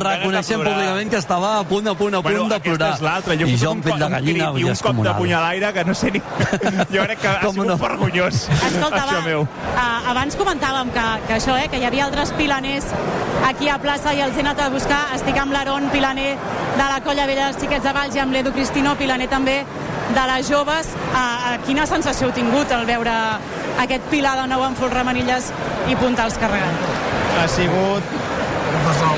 reconeixent 0.00 0.62
públicament 0.64 1.10
que 1.12 1.20
estava 1.20 1.52
a 1.60 1.64
punt, 1.68 1.88
a 1.92 1.94
punt, 1.98 2.14
a 2.14 2.22
punt 2.22 2.32
Bueno, 2.32 2.48
de 2.48 2.54
aquesta 2.56 2.76
plorar. 2.78 2.94
és 2.96 3.04
l'altra. 3.04 3.36
Jo 3.36 3.46
I 3.52 3.56
jo 3.60 3.70
amb 3.76 3.84
pell 3.84 3.98
de 4.00 4.06
un 4.08 4.16
gallina 4.16 4.44
i 4.44 4.46
un 4.46 4.52
cop 4.54 4.62
de 4.62 4.70
descomunal. 4.72 5.16
punyalaire 5.20 5.72
que 5.76 5.84
no 5.84 5.94
sé 5.94 6.10
ni... 6.14 6.22
Jo 6.96 7.02
crec 7.04 7.20
que 7.20 7.28
ha 7.28 7.40
sigut 7.50 7.66
no? 7.66 7.76
vergonyós. 7.76 8.45
Escolta, 8.50 9.02
això 9.02 9.16
va, 9.16 9.22
meu. 9.26 9.46
uh, 9.46 10.10
abans 10.12 10.36
comentàvem 10.38 10.92
que, 10.94 11.06
que 11.28 11.34
això, 11.38 11.56
eh, 11.58 11.68
que 11.72 11.80
hi 11.80 11.86
havia 11.88 12.06
altres 12.06 12.32
pilaners 12.38 12.92
aquí 13.46 13.68
a 13.68 13.78
plaça 13.82 14.14
i 14.14 14.22
els 14.24 14.36
he 14.36 14.44
anat 14.44 14.62
a 14.62 14.68
buscar. 14.72 15.02
Estic 15.16 15.38
amb 15.42 15.54
l'Aaron, 15.54 15.90
pilaner 15.94 16.32
de 16.76 16.86
la 16.86 17.00
Colla 17.04 17.26
Vella 17.26 17.50
dels 17.50 17.60
Xiquets 17.62 17.84
de 17.84 17.96
Valls, 17.96 18.16
i 18.16 18.22
amb 18.22 18.34
l'Edu 18.36 18.54
Cristino, 18.56 18.96
pilaner 18.96 19.28
també 19.32 19.58
de 20.14 20.26
les 20.32 20.48
joves. 20.48 20.94
Uh, 21.10 21.18
uh, 21.18 21.58
quina 21.66 21.86
sensació 21.86 22.30
heu 22.30 22.36
tingut 22.36 22.72
al 22.72 22.86
veure 22.88 23.16
aquest 23.82 24.08
pilar 24.10 24.38
de 24.40 24.48
nou 24.54 24.64
amb 24.64 24.78
folre 24.78 25.04
manilles 25.04 25.52
i 25.90 25.98
puntals 26.00 26.38
carregant? 26.40 27.14
ha 27.36 27.48
sigut 27.48 28.25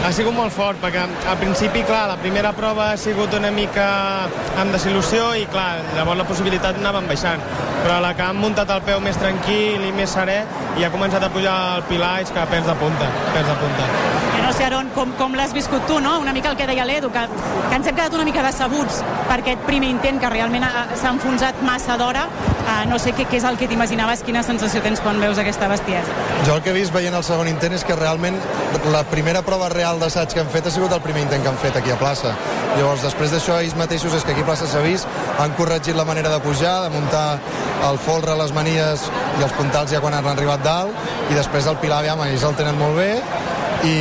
ha 0.07 0.11
sigut 0.13 0.35
molt 0.35 0.53
fort, 0.55 0.79
perquè 0.83 1.03
al 1.29 1.37
principi, 1.41 1.83
clar, 1.87 2.07
la 2.09 2.17
primera 2.21 2.53
prova 2.57 2.91
ha 2.93 2.97
sigut 3.01 3.35
una 3.37 3.51
mica 3.55 3.87
amb 4.61 4.73
desil·lusió 4.75 5.33
i, 5.37 5.47
clar, 5.53 5.81
llavors 5.97 6.19
la 6.23 6.27
possibilitat 6.29 6.79
anava 6.81 7.01
baixant. 7.07 7.43
Però 7.83 8.01
la 8.03 8.15
que 8.19 8.23
han 8.25 8.37
muntat 8.41 8.71
el 8.75 8.81
peu 8.83 9.01
més 9.01 9.17
tranquil 9.21 9.85
i 9.87 9.93
més 9.95 10.11
serè 10.17 10.39
i 10.81 10.85
ha 10.85 10.91
començat 10.91 11.23
a 11.23 11.31
pujar 11.31 11.57
el 11.79 11.85
pilar, 11.91 12.17
és 12.25 12.33
que 12.35 12.47
pèls 12.51 12.67
de 12.67 12.75
punta, 12.81 13.11
pèls 13.35 13.47
de 13.47 13.57
punta. 13.61 13.87
Jo 14.39 14.43
no 14.47 14.53
sé, 14.55 14.65
Aaron, 14.65 14.89
com, 14.95 15.13
com 15.19 15.35
l'has 15.39 15.53
viscut 15.55 15.85
tu, 15.87 16.01
no? 16.01 16.19
Una 16.23 16.33
mica 16.33 16.51
el 16.51 16.57
que 16.57 16.67
deia 16.67 16.85
l'Edu, 16.89 17.11
que, 17.15 17.25
que 17.69 17.75
ens 17.77 17.87
hem 17.87 17.95
quedat 17.97 18.15
una 18.17 18.25
mica 18.27 18.43
decebuts 18.47 19.03
per 19.29 19.41
aquest 19.43 19.63
primer 19.69 19.91
intent 19.93 20.21
que 20.23 20.31
realment 20.33 20.65
ha- 20.67 20.87
s'ha 20.97 21.13
enfonsat 21.15 21.61
massa 21.67 21.97
d'hora. 22.01 22.27
No 22.87 22.99
sé 23.03 23.11
què, 23.17 23.27
què 23.27 23.41
és 23.41 23.47
el 23.49 23.59
que 23.59 23.67
t'imaginaves, 23.71 24.23
quina 24.27 24.45
sensació 24.47 24.83
tens 24.85 25.01
quan 25.03 25.19
veus 25.21 25.39
aquesta 25.41 25.67
bestiesa. 25.71 26.15
Jo 26.47 26.55
el 26.55 26.63
que 26.63 26.71
he 26.71 26.77
vist 26.77 26.95
veient 26.95 27.17
el 27.19 27.25
segon 27.27 27.51
intent 27.51 27.75
és 27.75 27.85
que 27.85 27.97
realment 27.99 28.39
la 28.93 29.03
primera 29.11 29.43
prova 29.43 29.69
real 29.73 29.99
d'assaig 29.99 30.35
que 30.35 30.45
han 30.45 30.53
fet 30.53 30.69
ha 30.69 30.75
sigut 30.75 30.95
el 30.95 31.03
primer 31.03 31.25
intent 31.27 31.43
que 31.43 31.51
han 31.51 31.59
fet 31.59 31.77
aquí 31.81 31.91
a 31.91 31.99
plaça. 31.99 32.35
Llavors, 32.77 33.03
després 33.03 33.33
d'això, 33.35 33.59
ells 33.59 33.75
mateixos, 33.79 34.15
és 34.15 34.25
que 34.25 34.35
aquí 34.35 34.45
a 34.45 34.47
plaça 34.47 34.69
s'ha 34.71 34.85
vist, 34.85 35.09
han 35.43 35.57
corregit 35.59 35.97
la 35.99 36.07
manera 36.07 36.31
de 36.31 36.39
pujar, 36.45 36.77
de 36.85 36.95
muntar 36.95 37.41
el 37.89 37.99
folre, 37.99 38.37
les 38.39 38.53
manies 38.55 39.09
i 39.39 39.43
els 39.47 39.55
puntals 39.59 39.91
ja 39.91 40.03
quan 40.05 40.15
han 40.15 40.27
arribat 40.31 40.63
dalt, 40.63 40.95
i 41.31 41.35
després 41.35 41.67
el 41.67 41.79
Pilar, 41.83 42.03
aviam, 42.03 42.23
ells 42.27 42.45
el 42.47 42.57
tenen 42.59 42.79
molt 42.79 42.99
bé, 42.99 43.11
i, 43.87 43.97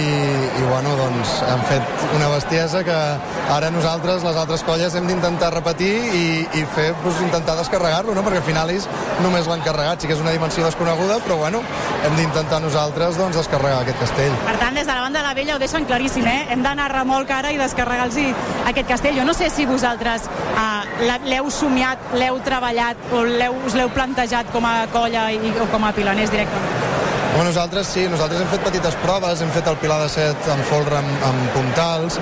i 0.57 0.63
bueno, 0.69 0.95
doncs 0.97 1.33
han 1.45 1.61
fet 1.69 2.05
una 2.15 2.29
bestiesa 2.31 2.83
que 2.85 2.95
ara 3.53 3.69
nosaltres, 3.73 4.23
les 4.25 4.39
altres 4.39 4.63
colles, 4.65 4.95
hem 4.97 5.07
d'intentar 5.09 5.51
repetir 5.53 5.91
i, 6.17 6.23
i 6.57 6.63
fer, 6.73 6.89
doncs, 7.03 7.21
intentar 7.25 7.57
descarregar-lo, 7.59 8.15
no? 8.17 8.23
perquè 8.25 8.41
al 8.41 8.47
final 8.47 8.71
ells 8.73 8.87
només 9.23 9.49
l'han 9.49 9.61
carregat, 9.65 10.01
sí 10.01 10.09
que 10.09 10.17
és 10.17 10.23
una 10.23 10.33
dimensió 10.35 10.65
desconeguda, 10.65 11.19
però 11.25 11.37
bueno, 11.43 11.61
hem 12.07 12.17
d'intentar 12.17 12.61
nosaltres 12.63 13.19
doncs, 13.19 13.37
descarregar 13.37 13.83
aquest 13.83 14.01
castell. 14.05 14.33
Per 14.47 14.57
tant, 14.61 14.79
des 14.79 14.87
de 14.87 14.93
la 14.93 15.05
banda 15.05 15.21
de 15.21 15.27
la 15.27 15.35
vella 15.37 15.55
ho 15.57 15.61
deixen 15.61 15.85
claríssim, 15.89 16.25
eh? 16.27 16.47
Hem 16.53 16.65
d'anar 16.65 16.89
a 16.89 16.93
remolc 16.97 17.31
ara 17.33 17.53
i 17.53 17.61
descarregar-los 17.61 18.17
aquest 18.71 18.89
castell. 18.89 19.17
Jo 19.19 19.27
no 19.27 19.35
sé 19.37 19.51
si 19.53 19.67
vosaltres 19.69 20.27
uh, 20.55 21.17
l'heu 21.27 21.51
somiat, 21.53 22.11
l'heu 22.17 22.41
treballat 22.45 23.11
o 23.13 23.23
us 23.67 23.77
l'heu 23.77 23.93
plantejat 23.93 24.51
com 24.53 24.65
a 24.65 24.75
colla 24.93 25.29
i, 25.33 25.53
o 25.61 25.69
com 25.73 25.85
a 25.85 25.93
pilaners 25.95 26.33
directament. 26.33 26.76
Home, 27.37 27.45
nosaltres 27.45 27.85
sí, 27.93 28.03
nosaltres 28.09 28.39
hem 28.41 28.47
fet 28.49 28.63
petites 28.65 28.95
proves, 28.97 29.43
hem 29.45 29.51
fet 29.53 29.67
el 29.69 29.75
Pilar 29.77 29.99
de 30.01 30.07
set 30.09 30.47
amb 30.49 30.63
folre, 30.65 30.95
amb, 30.97 31.25
amb 31.27 31.51
puntals, 31.53 32.15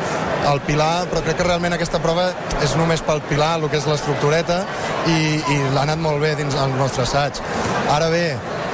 el 0.49 0.59
Pilar, 0.67 1.05
però 1.07 1.21
crec 1.23 1.37
que 1.39 1.45
realment 1.47 1.71
aquesta 1.71 2.01
prova 2.03 2.25
és 2.65 2.73
només 2.75 2.99
pel 2.99 3.21
Pilar, 3.29 3.53
el 3.61 3.69
que 3.71 3.79
és 3.79 3.87
l'estructureta, 3.87 4.57
i, 5.07 5.15
i 5.39 5.55
l'ha 5.71 5.85
anat 5.85 6.01
molt 6.03 6.19
bé 6.19 6.33
dins 6.35 6.59
el 6.59 6.75
nostre 6.75 7.05
assaig. 7.05 7.39
Ara 7.95 8.09
bé, 8.11 8.25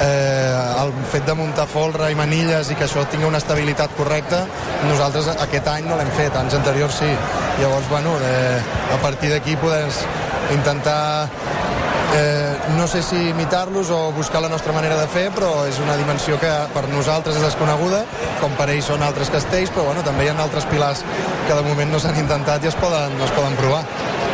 eh, 0.07 0.81
el 0.81 0.95
fet 1.13 1.29
de 1.29 1.37
muntar 1.37 1.67
folre 1.69 2.09
i 2.09 2.17
manilles 2.17 2.73
i 2.73 2.79
que 2.79 2.89
això 2.89 3.05
tingui 3.13 3.29
una 3.29 3.43
estabilitat 3.43 3.93
correcta, 3.99 4.41
nosaltres 4.89 5.29
aquest 5.45 5.69
any 5.75 5.85
no 5.91 6.01
l'hem 6.01 6.09
fet, 6.17 6.33
anys 6.41 6.57
anteriors 6.57 7.03
sí. 7.03 7.11
Llavors, 7.61 7.85
bueno, 7.93 8.17
eh, 8.17 8.57
a 8.97 9.01
partir 9.05 9.29
d'aquí 9.29 9.61
poder 9.61 9.85
intentar 10.57 11.29
Eh, 12.13 12.57
no 12.75 12.87
sé 12.87 13.01
si 13.01 13.15
imitar-los 13.29 13.89
o 13.89 14.11
buscar 14.11 14.41
la 14.41 14.49
nostra 14.49 14.73
manera 14.73 14.97
de 14.99 15.07
fer, 15.07 15.29
però 15.31 15.63
és 15.69 15.79
una 15.79 15.95
dimensió 15.95 16.35
que 16.39 16.51
per 16.73 16.83
nosaltres 16.91 17.37
és 17.39 17.45
desconeguda, 17.45 18.03
com 18.41 18.51
per 18.59 18.67
ells 18.73 18.89
són 18.91 19.05
altres 19.05 19.31
castells, 19.31 19.71
però 19.71 19.87
bueno, 19.87 20.03
també 20.03 20.27
hi 20.27 20.33
ha 20.33 20.35
altres 20.43 20.67
pilars 20.67 21.05
que 21.47 21.55
de 21.55 21.63
moment 21.63 21.91
no 21.91 22.01
s'han 22.03 22.19
intentat 22.19 22.63
i 22.65 22.71
es 22.71 22.75
poden, 22.75 23.15
no 23.17 23.29
es 23.29 23.31
poden 23.37 23.55
provar. 23.61 23.85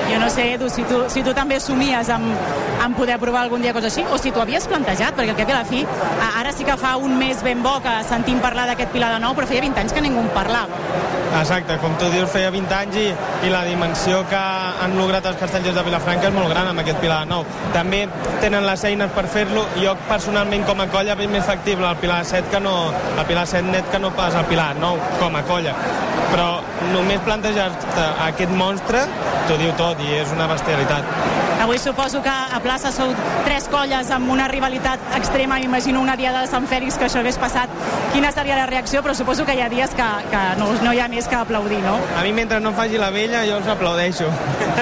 Jo 0.07 0.19
no 0.19 0.29
sé, 0.31 0.53
Edu, 0.53 0.69
si 0.71 0.83
tu, 0.87 1.01
si 1.11 1.23
tu 1.23 1.33
també 1.35 1.59
somies 1.59 2.09
amb, 2.13 2.49
amb 2.83 2.95
poder 2.97 3.17
provar 3.19 3.43
algun 3.45 3.61
dia 3.61 3.73
cosa 3.75 3.89
així, 3.91 4.05
o 4.07 4.19
si 4.21 4.31
t'ho 4.31 4.43
havies 4.43 4.67
plantejat, 4.71 5.17
perquè 5.17 5.33
al 5.33 5.39
cap 5.39 5.51
i 5.51 5.55
a 5.55 5.59
la 5.59 5.67
fi, 5.67 5.83
ara 6.29 6.53
sí 6.55 6.67
que 6.67 6.77
fa 6.79 6.95
un 6.97 7.17
mes 7.19 7.43
ben 7.43 7.63
bo 7.63 7.77
que 7.83 7.97
sentim 8.07 8.39
parlar 8.43 8.69
d'aquest 8.71 8.93
Pilar 8.95 9.11
de 9.15 9.21
nou, 9.23 9.35
però 9.35 9.49
feia 9.49 9.65
20 9.65 9.83
anys 9.83 9.93
que 9.93 10.03
ningú 10.05 10.23
en 10.23 10.31
parlava. 10.35 10.79
Exacte, 11.37 11.75
com 11.81 11.93
tu 11.99 12.07
dius, 12.09 12.29
feia 12.31 12.49
20 12.53 12.73
anys 12.77 12.97
i, 13.01 13.07
i 13.45 13.51
la 13.51 13.65
dimensió 13.67 14.23
que 14.31 14.39
han 14.39 14.95
lograt 14.97 15.27
els 15.29 15.37
castellers 15.41 15.75
de 15.75 15.83
Vilafranca 15.85 16.31
és 16.31 16.35
molt 16.35 16.49
gran 16.53 16.71
amb 16.71 16.81
aquest 16.81 17.01
Pilar 17.03 17.19
de 17.25 17.31
Nou. 17.33 17.43
També 17.75 18.05
tenen 18.41 18.65
les 18.65 18.85
eines 18.89 19.11
per 19.13 19.27
fer-lo. 19.31 19.67
Jo 19.83 19.93
personalment 20.07 20.63
com 20.69 20.81
a 20.81 20.87
colla 20.93 21.17
veig 21.19 21.29
més 21.33 21.45
factible 21.45 21.89
el 21.89 21.99
Pilar 22.01 22.23
7 22.25 22.53
que 22.53 22.63
no, 22.63 22.77
el 23.17 23.25
Pilar 23.27 23.45
7 23.45 23.67
net 23.69 23.91
que 23.91 24.01
no 24.01 24.15
pas 24.17 24.39
el 24.39 24.47
Pilar 24.49 24.71
9 24.79 25.17
com 25.19 25.35
a 25.35 25.43
colla. 25.51 25.75
Però 26.31 26.47
només 26.93 27.23
plantejar-te 27.25 28.05
aquest 28.27 28.53
monstre 28.59 29.03
t'ho 29.47 29.57
diu 29.59 29.71
tot 29.79 29.99
i 30.03 30.17
és 30.19 30.31
una 30.35 30.47
bestialitat. 30.51 31.37
Avui 31.57 31.79
suposo 31.81 32.21
que 32.21 32.29
a 32.29 32.59
plaça 32.61 32.91
sou 32.93 33.09
tres 33.43 33.65
colles 33.71 34.11
amb 34.13 34.29
una 34.29 34.45
rivalitat 34.47 35.01
extrema. 35.17 35.57
Imagino 35.59 36.01
una 36.03 36.15
diada 36.15 36.43
de 36.43 36.49
Sant 36.51 36.67
Fèlix 36.69 36.99
que 36.99 37.07
això 37.07 37.23
hagués 37.23 37.39
passat. 37.41 37.71
Quina 38.13 38.29
seria 38.31 38.59
la 38.59 38.67
reacció? 38.69 39.01
Però 39.03 39.15
suposo 39.17 39.45
que 39.45 39.55
hi 39.57 39.63
ha 39.65 39.69
dies 39.71 39.95
que, 39.97 40.05
que 40.31 40.43
no, 40.59 40.69
no 40.83 40.93
hi 40.93 41.01
ha 41.01 41.07
més 41.09 41.27
que 41.27 41.39
aplaudir, 41.39 41.81
no? 41.81 41.97
A 42.19 42.21
mi 42.27 42.35
mentre 42.37 42.59
no 42.61 42.75
faci 42.77 43.01
la 43.01 43.09
vella 43.15 43.41
jo 43.49 43.57
els 43.57 43.71
aplaudeixo. 43.73 44.29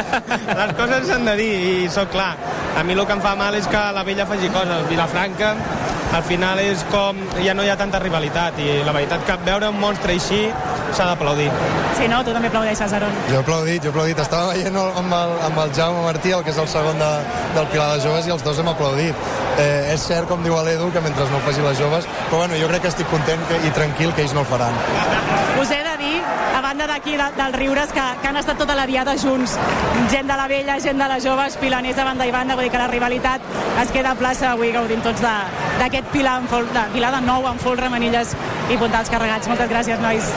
Les 0.59 0.75
coses 0.75 1.07
s'han 1.07 1.25
de 1.29 1.37
dir 1.39 1.51
i 1.71 1.89
sóc 1.89 2.11
clar. 2.11 2.33
A 2.75 2.83
mi 2.83 2.93
el 2.93 3.05
que 3.07 3.15
em 3.15 3.23
fa 3.23 3.37
mal 3.39 3.55
és 3.55 3.67
que 3.71 3.81
la 3.95 4.03
vella 4.03 4.27
faci 4.27 4.51
coses. 4.51 4.83
Vilafranca 4.91 5.55
al 6.15 6.23
final 6.23 6.59
és 6.63 6.83
com 6.91 7.17
ja 7.43 7.55
no 7.55 7.63
hi 7.63 7.71
ha 7.71 7.79
tanta 7.79 7.99
rivalitat 8.03 8.59
i 8.63 8.81
la 8.87 8.93
veritat 8.95 9.23
que 9.27 9.35
veure 9.47 9.71
un 9.71 9.79
monstre 9.79 10.13
així 10.15 10.43
s'ha 10.95 11.09
d'aplaudir. 11.11 11.49
Sí, 11.97 12.07
no? 12.11 12.21
Tu 12.25 12.33
també 12.35 12.49
aplaudeixes, 12.51 12.93
Aron. 12.97 13.17
Jo 13.29 13.37
he 13.37 13.41
aplaudit, 13.43 13.83
jo 13.83 13.91
he 13.91 13.93
aplaudit. 13.93 14.21
Estava 14.23 14.53
veient 14.53 14.79
amb 14.81 15.17
el, 15.19 15.35
amb 15.49 15.63
el 15.63 15.73
Jaume 15.77 16.03
Martí, 16.05 16.31
el 16.35 16.43
que 16.43 16.53
és 16.55 16.61
el 16.61 16.69
segon 16.71 16.99
de, 17.01 17.11
del 17.57 17.67
Pilar 17.73 17.89
de 17.95 18.05
Joves, 18.05 18.29
i 18.29 18.35
els 18.35 18.45
dos 18.45 18.59
hem 18.61 18.71
aplaudit. 18.71 19.27
Eh, 19.55 19.93
és 19.93 20.07
cert, 20.09 20.27
com 20.27 20.43
diu 20.43 20.55
l'Edu, 20.67 20.89
que 20.91 21.03
mentre 21.03 21.27
no 21.31 21.39
ho 21.39 21.43
faci 21.45 21.63
les 21.63 21.77
joves, 21.79 22.07
però 22.29 22.41
bueno, 22.43 22.57
jo 22.59 22.67
crec 22.71 22.83
que 22.83 22.91
estic 22.91 23.07
content 23.11 23.45
que, 23.49 23.59
i 23.67 23.71
tranquil 23.75 24.11
que 24.15 24.25
ells 24.25 24.33
no 24.35 24.43
el 24.43 24.49
faran. 24.49 24.75
Us 25.61 25.71
he 25.71 25.79
de 25.85 25.93
dir, 26.01 26.17
a 26.55 26.61
banda 26.63 26.87
d'aquí 26.89 27.15
de, 27.15 27.29
dels 27.37 27.55
riures, 27.55 27.93
que, 27.95 28.03
que 28.21 28.27
han 28.27 28.39
estat 28.41 28.59
tota 28.59 28.75
la 28.75 28.83
diada 28.89 29.15
junts. 29.21 29.55
Gent 30.11 30.27
de 30.27 30.35
la 30.35 30.49
vella, 30.51 30.75
gent 30.83 30.99
de 30.99 31.07
les 31.11 31.23
joves, 31.23 31.55
pilaners 31.61 31.95
de 31.95 32.07
banda 32.07 32.27
i 32.27 32.33
banda, 32.35 32.57
vull 32.59 32.67
dir 32.67 32.73
que 32.73 32.83
la 32.83 32.89
rivalitat 32.91 33.47
es 33.85 33.95
queda 33.95 34.11
a 34.11 34.19
plaça 34.19 34.51
avui 34.51 34.73
gaudint 34.75 35.03
tots 35.05 35.23
d'aquest 35.23 36.11
Pilar, 36.11 36.37
en 36.43 36.51
fol, 36.51 36.67
de, 36.75 36.83
Pilar 36.93 37.13
de 37.15 37.23
nou 37.23 37.47
amb 37.47 37.63
folre, 37.63 37.87
manilles 37.91 38.35
i 38.69 38.77
puntals 38.77 39.09
carregats. 39.13 39.47
Moltes 39.47 39.69
gràcies, 39.69 39.99
nois. 40.01 40.29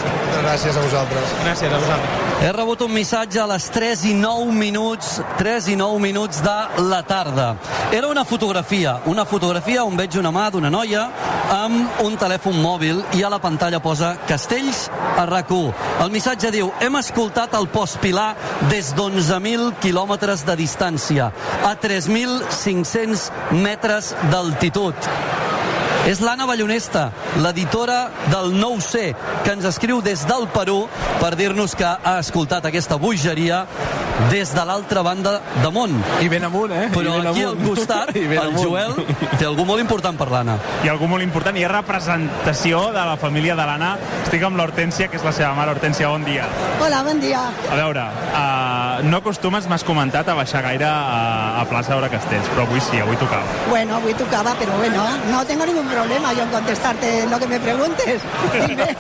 Gràcies 0.43 0.77
a 0.77 0.83
vosaltres. 0.85 1.37
Gràcies 1.45 1.73
a 1.73 1.79
vosaltres. 1.79 2.27
He 2.39 2.53
rebut 2.55 2.83
un 2.87 2.93
missatge 2.95 3.41
a 3.43 3.47
les 3.51 3.65
3 3.75 4.05
i 4.11 4.13
9 4.15 4.53
minuts, 4.55 5.17
3 5.41 5.73
i 5.73 5.77
9 5.77 5.99
minuts 5.99 6.43
de 6.45 6.57
la 6.87 7.03
tarda. 7.03 7.57
Era 7.91 8.07
una 8.09 8.25
fotografia, 8.25 9.01
una 9.07 9.25
fotografia 9.25 9.85
on 9.85 9.97
veig 9.97 10.19
una 10.21 10.31
mà 10.31 10.47
d'una 10.55 10.71
noia 10.71 11.09
amb 11.51 12.03
un 12.05 12.17
telèfon 12.21 12.61
mòbil 12.63 13.01
i 13.17 13.25
a 13.25 13.31
la 13.33 13.41
pantalla 13.43 13.81
posa 13.81 14.15
Castells 14.29 14.87
a 15.17 15.25
rac 15.27 15.49
El 15.49 16.11
missatge 16.11 16.51
diu, 16.53 16.71
hem 16.81 16.97
escoltat 16.97 17.55
el 17.55 17.69
postpilar 17.73 18.37
des 18.69 18.93
d'11.000 18.95 19.73
quilòmetres 19.81 20.45
de 20.45 20.57
distància, 20.57 21.33
a 21.65 21.75
3.500 21.81 23.31
metres 23.51 24.15
d'altitud. 24.31 25.48
És 26.09 26.23
l'Anna 26.25 26.47
Ballonesta, 26.49 27.11
l'editora 27.45 27.99
del 28.33 28.55
Nou 28.57 28.79
C, 28.81 29.11
que 29.45 29.53
ens 29.53 29.67
escriu 29.69 29.99
des 30.01 30.23
del 30.25 30.47
Perú 30.55 30.87
per 31.21 31.35
dir-nos 31.37 31.75
que 31.77 31.85
ha 31.85 32.15
escoltat 32.23 32.65
aquesta 32.65 32.97
bogeria 32.97 33.67
des 34.31 34.51
de 34.57 34.65
l'altra 34.65 35.03
banda 35.05 35.35
de 35.61 35.71
món. 35.71 35.93
I 36.25 36.31
ben 36.33 36.47
amunt, 36.49 36.73
eh? 36.73 36.87
Però 36.95 37.19
ben 37.19 37.29
aquí 37.29 37.45
amunt. 37.45 37.61
al 37.61 37.69
costat, 37.69 38.15
el 38.17 38.39
amunt. 38.41 38.57
Joel 38.57 38.97
té 39.37 39.45
algú 39.45 39.67
molt 39.69 39.85
important 39.85 40.17
per 40.17 40.31
l'Anna. 40.33 40.57
Hi 40.81 40.89
ha 40.89 40.95
algú 40.97 41.11
molt 41.13 41.27
important, 41.27 41.61
hi 41.61 41.67
ha 41.67 41.75
representació 41.75 42.81
de 42.97 43.05
la 43.11 43.19
família 43.21 43.59
de 43.59 43.69
l'Anna. 43.69 43.93
Estic 44.23 44.49
amb 44.49 44.57
l'Hortència, 44.57 45.11
que 45.13 45.21
és 45.21 45.29
la 45.29 45.35
seva 45.37 45.53
mare. 45.61 45.77
Hortència, 45.77 46.09
bon 46.09 46.25
dia. 46.25 46.49
Hola, 46.81 47.03
bon 47.05 47.21
dia. 47.21 47.45
A 47.69 47.77
veure, 47.77 48.07
uh, 48.33 49.05
no 49.05 49.21
acostumes, 49.21 49.69
m'has 49.69 49.85
comentat, 49.85 50.33
a 50.33 50.41
baixar 50.41 50.65
gaire 50.65 50.89
a, 50.89 51.61
a 51.61 51.69
plaça 51.69 51.93
Aura 51.95 52.09
Castells, 52.09 52.49
però 52.57 52.65
avui 52.65 52.81
sí, 52.81 53.05
avui 53.05 53.21
tocava. 53.21 53.61
Bueno, 53.69 54.01
avui 54.01 54.17
tocaba, 54.17 54.57
pero 54.59 54.73
bueno, 54.81 55.05
no 55.31 55.45
tengo 55.45 55.69
ningún 55.69 55.85
problema 55.85 55.98
yo 56.07 56.43
en 56.43 56.49
contestarte 56.51 57.27
lo 57.27 57.39
que 57.39 57.47
me 57.47 57.59
preguntes. 57.61 58.21
Dime. 58.69 58.85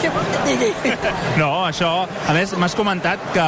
¿Qué 0.00 0.08
vols 0.10 0.26
que 0.44 0.50
digui? 0.56 0.72
No, 1.38 1.64
això... 1.66 2.06
A 2.28 2.32
més, 2.36 2.52
m'has 2.58 2.74
comentat 2.76 3.18
que 3.32 3.44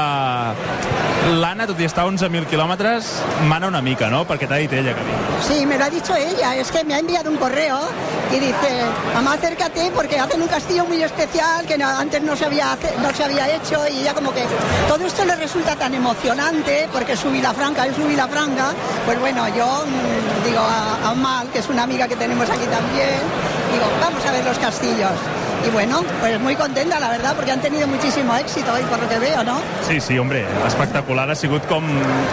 l'Anna, 1.41 1.67
tot 1.67 1.79
i 1.81 1.85
estar 1.89 2.05
a 2.05 2.09
11.000 2.09 2.47
quilòmetres, 2.49 3.11
mana 3.49 3.69
una 3.69 3.81
mica, 3.85 4.09
no? 4.13 4.25
Perquè 4.29 4.49
t'ha 4.49 4.59
dit 4.63 4.73
ella 4.73 4.95
que 4.97 5.03
Sí, 5.47 5.67
me 5.67 5.77
lo 5.79 5.85
ha 5.85 5.91
dicho 5.91 6.15
ella. 6.17 6.55
Es 6.57 6.71
que 6.73 6.85
me 6.85 6.95
ha 6.95 6.99
enviado 6.99 7.31
un 7.31 7.37
correo 7.37 7.79
y 8.33 8.39
dice, 8.41 8.71
mamá, 9.15 9.35
acércate 9.35 9.91
porque 9.95 10.19
hacen 10.19 10.41
un 10.43 10.49
castillo 10.49 10.85
muy 10.87 11.03
especial 11.03 11.67
que 11.67 11.77
no- 11.79 11.87
antes 11.89 12.23
no 12.23 12.35
se, 12.37 12.47
había, 12.47 12.77
no 13.03 13.13
se 13.15 13.25
había 13.25 13.49
hecho 13.55 13.83
y 13.89 14.01
ella 14.01 14.15
como 14.15 14.33
que 14.33 14.43
todo 14.89 15.05
esto 15.07 15.25
le 15.25 15.37
resulta 15.37 15.77
tan 15.77 15.95
emocionante 15.95 16.89
porque 16.93 17.17
su 17.17 17.31
Vilafranca 17.31 17.87
es 17.87 17.97
su 17.97 18.05
Vilafranca. 18.05 18.73
Pues 19.07 19.19
bueno, 19.21 19.47
yo 19.49 19.85
mm, 19.87 20.45
digo 20.47 20.61
a, 20.61 21.11
a 21.11 21.15
Mal, 21.15 21.49
que 21.51 21.59
es 21.61 21.69
una 21.69 21.83
amiga 21.85 22.09
que 22.09 22.17
tenemos 22.17 22.49
aquí 22.55 22.67
también, 22.67 23.21
digo, 23.73 23.87
vamos 24.01 24.25
a 24.25 24.33
ver 24.33 24.45
los 24.45 24.59
castillos. 24.59 25.11
Y 25.67 25.71
bueno, 25.71 26.03
pues 26.21 26.39
muy 26.41 26.55
contenta, 26.57 27.01
la 27.01 27.09
verdad, 27.09 27.35
porque 27.35 27.51
han 27.53 27.61
tenido 27.61 27.87
muchísimo 27.89 28.35
éxito 28.37 28.73
hoy, 28.73 28.83
por 28.83 28.99
lo 29.01 29.09
que 29.09 29.19
veo, 29.19 29.43
¿no? 29.45 29.61
Sí, 29.89 29.99
sí, 30.01 30.19
hombre, 30.19 30.45
espectacular 30.67 31.31
ha 31.31 31.35
sigut 31.35 31.65
com, 31.67 31.83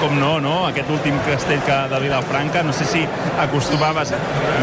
com 0.02 0.20
no, 0.20 0.40
no? 0.42 0.68
Aquest 0.68 0.90
últim 0.90 1.18
castell 1.20 1.60
que 1.62 1.72
de 1.72 2.00
Vilafranca, 2.02 2.62
no 2.64 2.74
sé 2.74 2.84
si 2.86 3.08
acostumaves 3.40 4.12
a 4.12 4.16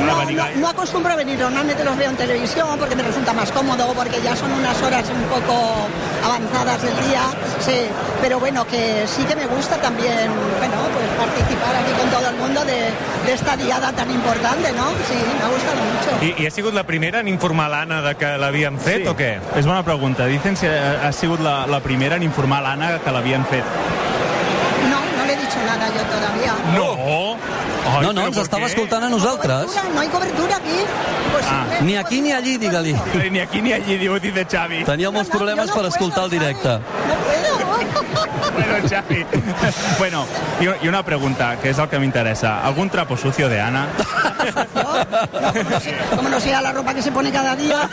No, 0.07 0.19
venir 0.19 0.37
no, 0.37 0.45
gaire. 0.45 0.61
no 0.61 0.69
acostumbro 0.69 1.13
a 1.13 1.17
venir, 1.17 1.39
normalmente 1.39 1.83
los 1.83 1.97
veo 1.97 2.11
en 2.11 2.17
televisión 2.17 2.69
porque 2.79 2.95
me 2.95 3.03
resulta 3.03 3.33
más 3.33 3.51
cómodo, 3.53 3.93
porque 3.95 4.21
ya 4.23 4.37
son 4.37 4.53
unas 4.53 4.81
horas 4.83 5.05
un 5.09 5.23
poco 5.25 5.89
avanzadas 6.25 6.83
del 6.83 6.95
día, 7.09 7.23
sí, 7.61 7.87
pero 8.21 8.39
bueno, 8.39 8.67
que 8.67 9.05
sí 9.07 9.23
que 9.25 9.35
me 9.35 9.47
gusta 9.47 9.77
también, 9.77 10.29
bueno, 10.59 10.75
pues 10.93 11.09
participar 11.27 11.75
aquí 11.77 11.93
con 11.99 12.11
todo 12.11 12.29
el 12.31 12.37
mundo 12.37 12.65
de, 12.65 12.91
de 13.27 13.33
esta 13.33 13.57
diada 13.57 13.93
tan 13.93 14.11
importante, 14.11 14.73
¿no? 14.73 14.89
Sí, 15.09 15.15
me 15.39 15.45
ha 15.45 15.49
gustado 15.49 15.77
mucho. 15.77 16.39
I, 16.39 16.43
I 16.43 16.47
ha 16.47 16.51
sigut 16.51 16.75
la 16.75 16.85
primera 16.85 17.21
en 17.21 17.29
informar 17.29 17.71
l'Anna 17.71 18.03
de 18.03 18.15
que 18.17 18.27
l'havien 18.59 18.79
fet 18.79 19.03
Sí. 19.03 19.07
o 19.09 19.15
què? 19.17 19.39
És 19.57 19.67
bona 19.67 19.83
pregunta. 19.85 20.27
Dicen 20.27 20.57
si 20.57 20.67
ha, 20.67 21.07
ha 21.07 21.13
sigut 21.13 21.41
la, 21.41 21.67
la 21.67 21.81
primera 21.81 22.17
en 22.17 22.23
informar 22.23 22.61
l'Anna 22.63 22.99
que 23.05 23.11
l'havien 23.13 23.45
fet. 23.47 23.65
No, 24.91 24.99
no 24.99 25.25
le 25.27 25.33
he 25.33 25.37
dicho 25.37 25.59
nada 25.67 25.87
yo 25.87 26.03
todavía. 26.11 26.55
No! 26.75 27.37
Ai, 27.89 28.03
No, 28.05 28.13
no, 28.13 28.27
ens 28.27 28.37
estava 28.37 28.67
què? 28.67 28.71
escoltant 28.75 29.05
a 29.05 29.09
nosaltres. 29.09 29.65
Cobertura, 29.71 29.95
no 29.95 30.01
hay 30.01 30.09
cobertura 30.09 30.57
aquí. 30.57 30.79
Pues 31.33 31.45
Ah, 31.49 31.65
sí, 31.79 31.85
Ni 31.85 31.97
aquí 31.97 32.21
ni 32.21 32.33
allí, 32.33 32.59
digue-li. 32.59 32.95
Ni 33.31 33.39
aquí 33.41 33.63
ni 33.63 33.73
allí, 33.73 33.97
diu 33.97 34.19
de 34.19 34.45
Xavi. 34.45 34.85
Tenia 34.85 35.11
molts 35.11 35.31
problemes 35.31 35.71
per 35.71 35.85
escoltar 35.87 36.25
el 36.25 36.31
directe. 36.31 36.69
no 36.69 37.15
puedo. 37.25 37.48
Bueno, 38.59 38.89
Xavi. 38.89 39.25
bueno, 39.99 40.25
i, 40.61 40.89
una 40.89 41.03
pregunta, 41.05 41.57
que 41.63 41.71
és 41.71 41.79
el 41.79 41.89
que 41.89 41.99
m'interessa. 41.99 42.61
Algun 42.67 42.91
trapo 42.91 43.17
sucio 43.17 43.49
de 43.49 43.61
Ana? 43.61 43.87
Como 46.17 46.29
no 46.33 46.41
sea 46.41 46.61
la 46.63 46.73
ropa 46.73 46.95
que 46.95 47.03
se 47.03 47.13
pone 47.13 47.31
cada 47.31 47.55
día. 47.57 47.89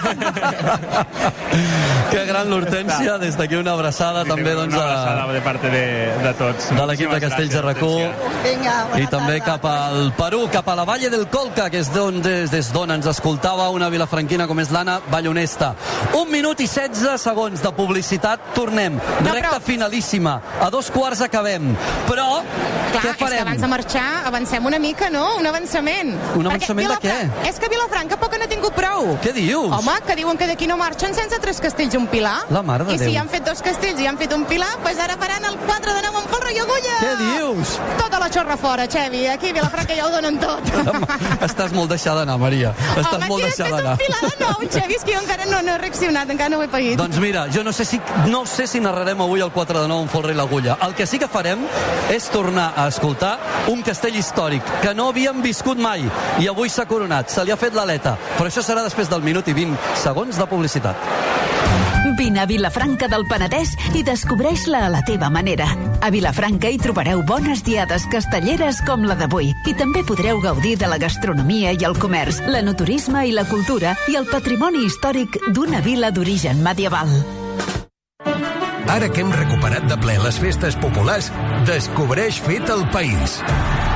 Que 2.11 2.25
gran 2.25 2.49
l'Hortència, 2.49 3.17
des 3.21 3.37
d'aquí 3.37 3.55
una 3.59 3.73
abraçada 3.73 4.23
també 4.25 4.53
doncs, 4.55 4.73
Una 4.73 4.83
abraçada 4.83 5.23
a, 5.23 5.33
de 5.33 5.41
parte 5.41 5.69
de, 5.69 5.83
de 6.23 6.33
tots. 6.33 6.69
de 6.75 6.85
l'equip 6.87 7.11
de 7.11 7.19
Castells 7.21 7.53
de 7.53 7.61
Racó 7.61 7.93
i 8.95 9.05
també 9.07 9.39
tarda. 9.39 9.45
cap 9.45 9.65
al 9.69 10.13
Perú, 10.17 10.47
cap 10.51 10.67
a 10.69 10.75
la 10.75 10.85
Valle 10.85 11.09
del 11.09 11.27
Colca, 11.27 11.69
que 11.69 11.79
és 11.83 11.91
d'on 11.93 12.21
des, 12.21 12.49
des 12.51 12.71
d'on 12.73 12.91
ens 12.95 13.05
escoltava 13.11 13.69
una 13.73 13.89
vilafranquina 13.89 14.47
com 14.47 14.59
és 14.59 14.71
l'Anna 14.71 14.99
Ballonesta. 15.11 15.73
Un 16.15 16.29
minut 16.31 16.59
i 16.61 16.67
16 16.67 17.21
segons 17.21 17.61
de 17.61 17.71
publicitat, 17.75 18.39
tornem. 18.55 18.95
No, 18.95 19.33
Recta 19.33 19.57
però- 19.57 19.61
finalíssima. 19.61 20.14
A 20.25 20.69
dos 20.71 20.89
quarts 20.91 21.19
acabem. 21.21 21.75
Però, 22.07 22.41
Clar, 22.91 23.01
què 23.03 23.09
és 23.09 23.15
que 23.17 23.25
farem? 23.25 23.41
abans 23.41 23.61
de 23.61 23.67
marxar 23.67 24.25
avancem 24.25 24.65
una 24.65 24.79
mica, 24.79 25.09
no? 25.09 25.35
Un 25.37 25.45
avançament. 25.45 26.13
Un 26.35 26.45
Perquè 26.45 26.47
avançament 26.47 26.87
de 26.87 26.95
Vilafran- 26.95 27.31
què? 27.43 27.49
És 27.49 27.59
que 27.59 27.67
Vilafranca 27.69 28.17
poc 28.17 28.37
n'ha 28.39 28.47
tingut 28.47 28.73
prou. 28.73 29.17
Què 29.21 29.33
dius? 29.33 29.71
Home, 29.71 29.91
que 30.07 30.15
diuen 30.15 30.37
que 30.37 30.47
d'aquí 30.47 30.67
no 30.67 30.77
marxen 30.77 31.13
sense 31.13 31.37
tres 31.41 31.59
castells 31.59 31.93
i 31.93 31.97
un 31.97 32.07
pilar. 32.07 32.45
La 32.49 32.61
mare 32.63 32.85
de 32.85 32.93
I 32.95 32.97
si 32.97 33.05
Déu. 33.11 33.19
han 33.21 33.29
fet 33.29 33.43
dos 33.45 33.61
castells 33.61 33.99
i 33.99 34.07
han 34.07 34.17
fet 34.17 34.31
un 34.33 34.45
pilar, 34.45 34.71
doncs 34.83 34.99
ara 34.99 35.17
faran 35.17 35.43
el 35.45 35.57
4 35.67 35.93
de 35.93 36.01
9 36.07 36.17
amb 36.17 36.29
folre 36.29 36.53
i 36.53 36.59
agulla. 36.59 36.95
Què 37.01 37.15
dius? 37.19 37.79
Tota 37.97 38.19
la 38.19 38.29
xorra 38.31 38.55
fora, 38.57 38.87
Xevi. 38.87 39.27
Aquí 39.27 39.49
a 39.49 39.53
Vilafranca 39.53 39.93
ja 39.95 40.05
ho 40.07 40.11
donen 40.11 40.39
tot. 40.39 40.61
Estàs 41.49 41.73
molt 41.73 41.89
deixada 41.89 42.19
d'anar, 42.23 42.37
Maria. 42.39 42.71
Estàs 42.95 43.13
Home, 43.17 43.27
molt 43.27 43.43
deixada 43.43 43.69
fet 43.69 43.77
d'anar. 43.77 43.91
un 43.91 43.97
pilar 43.97 44.21
de 44.31 44.45
nou, 44.45 44.69
Xevi, 44.75 44.95
és 44.95 45.03
que 45.03 45.13
jo 45.13 45.19
encara 45.21 45.45
no, 45.45 45.61
no 45.61 45.75
he 45.75 45.77
reaccionat, 45.77 46.29
encara 46.29 46.49
no 46.49 46.59
ho 46.59 46.63
he 46.63 46.67
paït. 46.71 46.95
Doncs 46.97 47.17
mira, 47.19 47.47
jo 47.51 47.63
no 47.63 47.71
sé 47.73 47.85
si, 47.85 47.99
no 48.27 48.45
sé 48.45 48.67
si 48.67 48.79
narrarem 48.79 49.19
avui 49.21 49.41
el 49.41 49.51
4 49.51 49.81
de 49.81 49.87
9 49.87 50.04
folre 50.11 50.33
i 50.33 50.37
l'agulla. 50.37 50.77
El 50.85 50.95
que 50.97 51.07
sí 51.07 51.19
que 51.21 51.29
farem 51.31 51.65
és 52.13 52.29
tornar 52.33 52.71
a 52.75 52.87
escoltar 52.91 53.35
un 53.71 53.83
castell 53.85 54.17
històric 54.19 54.65
que 54.83 54.93
no 54.97 55.09
havíem 55.09 55.41
viscut 55.45 55.79
mai 55.81 56.05
i 56.41 56.49
avui 56.51 56.69
s'ha 56.69 56.87
coronat, 56.89 57.29
se 57.29 57.45
li 57.45 57.53
ha 57.53 57.59
fet 57.59 57.75
l'aleta, 57.75 58.17
però 58.37 58.49
això 58.49 58.63
serà 58.65 58.83
després 58.85 59.09
del 59.11 59.25
minut 59.25 59.47
i 59.47 59.57
20 59.57 60.01
segons 60.03 60.37
de 60.37 60.49
publicitat. 60.49 61.43
Vine 62.15 62.39
a 62.39 62.45
Vilafranca 62.45 63.09
del 63.11 63.25
Penedès 63.27 63.73
i 63.97 64.01
descobreix-la 64.07 64.85
a 64.85 64.91
la 64.93 65.01
teva 65.03 65.27
manera. 65.29 65.67
A 65.99 66.11
Vilafranca 66.13 66.71
hi 66.71 66.79
trobareu 66.79 67.25
bones 67.27 67.63
diades 67.67 68.07
castelleres 68.11 68.79
com 68.87 69.03
la 69.03 69.17
d'avui 69.19 69.51
i 69.67 69.75
també 69.75 70.05
podreu 70.07 70.39
gaudir 70.39 70.77
de 70.79 70.87
la 70.87 70.99
gastronomia 71.01 71.75
i 71.75 71.83
el 71.83 71.99
comerç, 71.99 72.39
l'enoturisme 72.47 73.27
i 73.27 73.35
la 73.35 73.47
cultura 73.49 73.97
i 74.07 74.15
el 74.15 74.29
patrimoni 74.31 74.85
històric 74.87 75.41
d'una 75.51 75.83
vila 75.83 76.13
d'origen 76.15 76.63
medieval. 76.63 77.11
Ara 78.91 79.09
que 79.09 79.23
hem 79.23 79.31
recuperat 79.33 79.87
de 79.89 79.97
ple 79.97 80.15
les 80.21 80.37
festes 80.41 80.75
populars, 80.77 81.31
descobreix 81.65 82.37
Fet 82.45 82.69
el 82.69 82.85
País. 82.93 83.39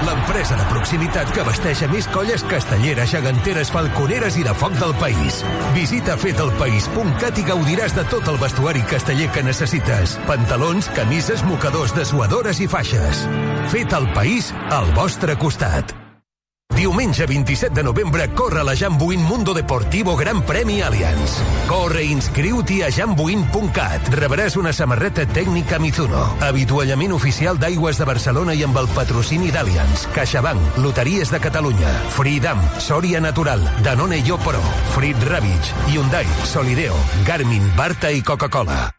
L'empresa 0.08 0.58
de 0.58 0.66
proximitat 0.72 1.30
que 1.36 1.46
vesteix 1.46 1.84
a 1.86 1.90
més 1.92 2.08
colles 2.14 2.44
castelleres, 2.50 3.12
geganteres, 3.14 3.72
falconeres 3.76 4.40
i 4.40 4.48
de 4.48 4.56
foc 4.58 4.74
del 4.80 4.96
país. 5.02 5.44
Visita 5.76 6.18
fetelpaís.cat 6.18 7.38
i 7.38 7.48
gaudiràs 7.52 7.96
de 7.98 8.08
tot 8.10 8.28
el 8.32 8.42
vestuari 8.42 8.84
casteller 8.90 9.30
que 9.36 9.46
necessites. 9.46 10.18
Pantalons, 10.30 10.90
camises, 10.98 11.46
mocadors, 11.46 11.96
dessuadores 11.98 12.64
i 12.64 12.70
faixes. 12.72 13.26
Fet 13.70 13.94
el 13.94 14.10
País 14.18 14.54
al 14.74 14.90
vostre 14.98 15.38
costat. 15.38 16.09
Diumenge 16.80 17.26
27 17.28 17.76
de 17.76 17.84
novembre 17.84 18.30
corre 18.30 18.64
la 18.64 18.74
Jambuin 18.74 19.20
Mundo 19.22 19.54
Deportivo 19.54 20.16
Gran 20.16 20.44
Premi 20.44 20.82
Allianz. 20.82 21.34
Corre 21.68 22.06
i 22.06 22.14
inscriu-t'hi 22.14 22.78
a 22.86 22.90
jambuin.cat. 22.90 24.08
Rebràs 24.16 24.56
una 24.56 24.72
samarreta 24.72 25.26
tècnica 25.28 25.76
Mizuno, 25.84 26.22
avituallament 26.40 27.12
oficial 27.18 27.60
d'Aigües 27.60 28.00
de 28.00 28.08
Barcelona 28.08 28.56
i 28.56 28.64
amb 28.64 28.80
el 28.80 28.88
patrocini 28.96 29.52
d'Allianz, 29.52 30.06
CaixaBank, 30.16 30.78
Loteries 30.80 31.34
de 31.36 31.42
Catalunya, 31.44 31.92
Freedom, 32.16 32.64
Sòria 32.80 33.20
Natural, 33.20 33.66
Danone 33.84 34.22
Yo 34.24 34.40
Pro, 34.46 34.64
Frit 34.96 35.20
Ravage, 35.28 35.76
Hyundai, 35.92 36.32
Solideo, 36.48 36.96
Garmin, 37.28 37.68
Barta 37.76 38.08
i 38.16 38.24
Coca-Cola. 38.24 38.99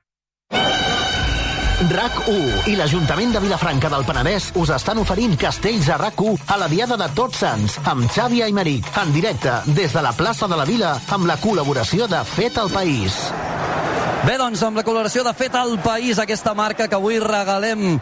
RAC1 1.81 2.67
i 2.69 2.75
l'Ajuntament 2.77 3.31
de 3.33 3.41
Vilafranca 3.41 3.89
del 3.89 4.03
Penedès 4.05 4.51
us 4.61 4.69
estan 4.75 4.99
oferint 5.01 5.33
castells 5.41 5.89
a 5.89 5.97
RAC1 5.97 6.51
a 6.53 6.59
la 6.61 6.69
Diada 6.69 6.99
de 7.01 7.07
Tots 7.17 7.41
Sants 7.41 7.79
amb 7.89 8.05
Xavi 8.13 8.43
Aymeric 8.45 8.91
en 9.01 9.15
directe 9.15 9.55
des 9.73 9.95
de 9.97 10.03
la 10.05 10.13
plaça 10.13 10.49
de 10.51 10.59
la 10.61 10.67
Vila 10.69 10.93
amb 11.17 11.25
la 11.31 11.39
col·laboració 11.41 12.05
de 12.11 12.21
Fet 12.29 12.61
al 12.61 12.69
País. 12.75 13.17
Bé, 14.27 14.37
doncs, 14.37 14.61
amb 14.67 14.77
la 14.77 14.85
col·laboració 14.85 15.25
de 15.25 15.33
Fet 15.33 15.57
al 15.57 15.79
País, 15.81 16.21
aquesta 16.21 16.53
marca 16.53 16.85
que 16.85 17.01
avui 17.01 17.17
regalem 17.23 17.97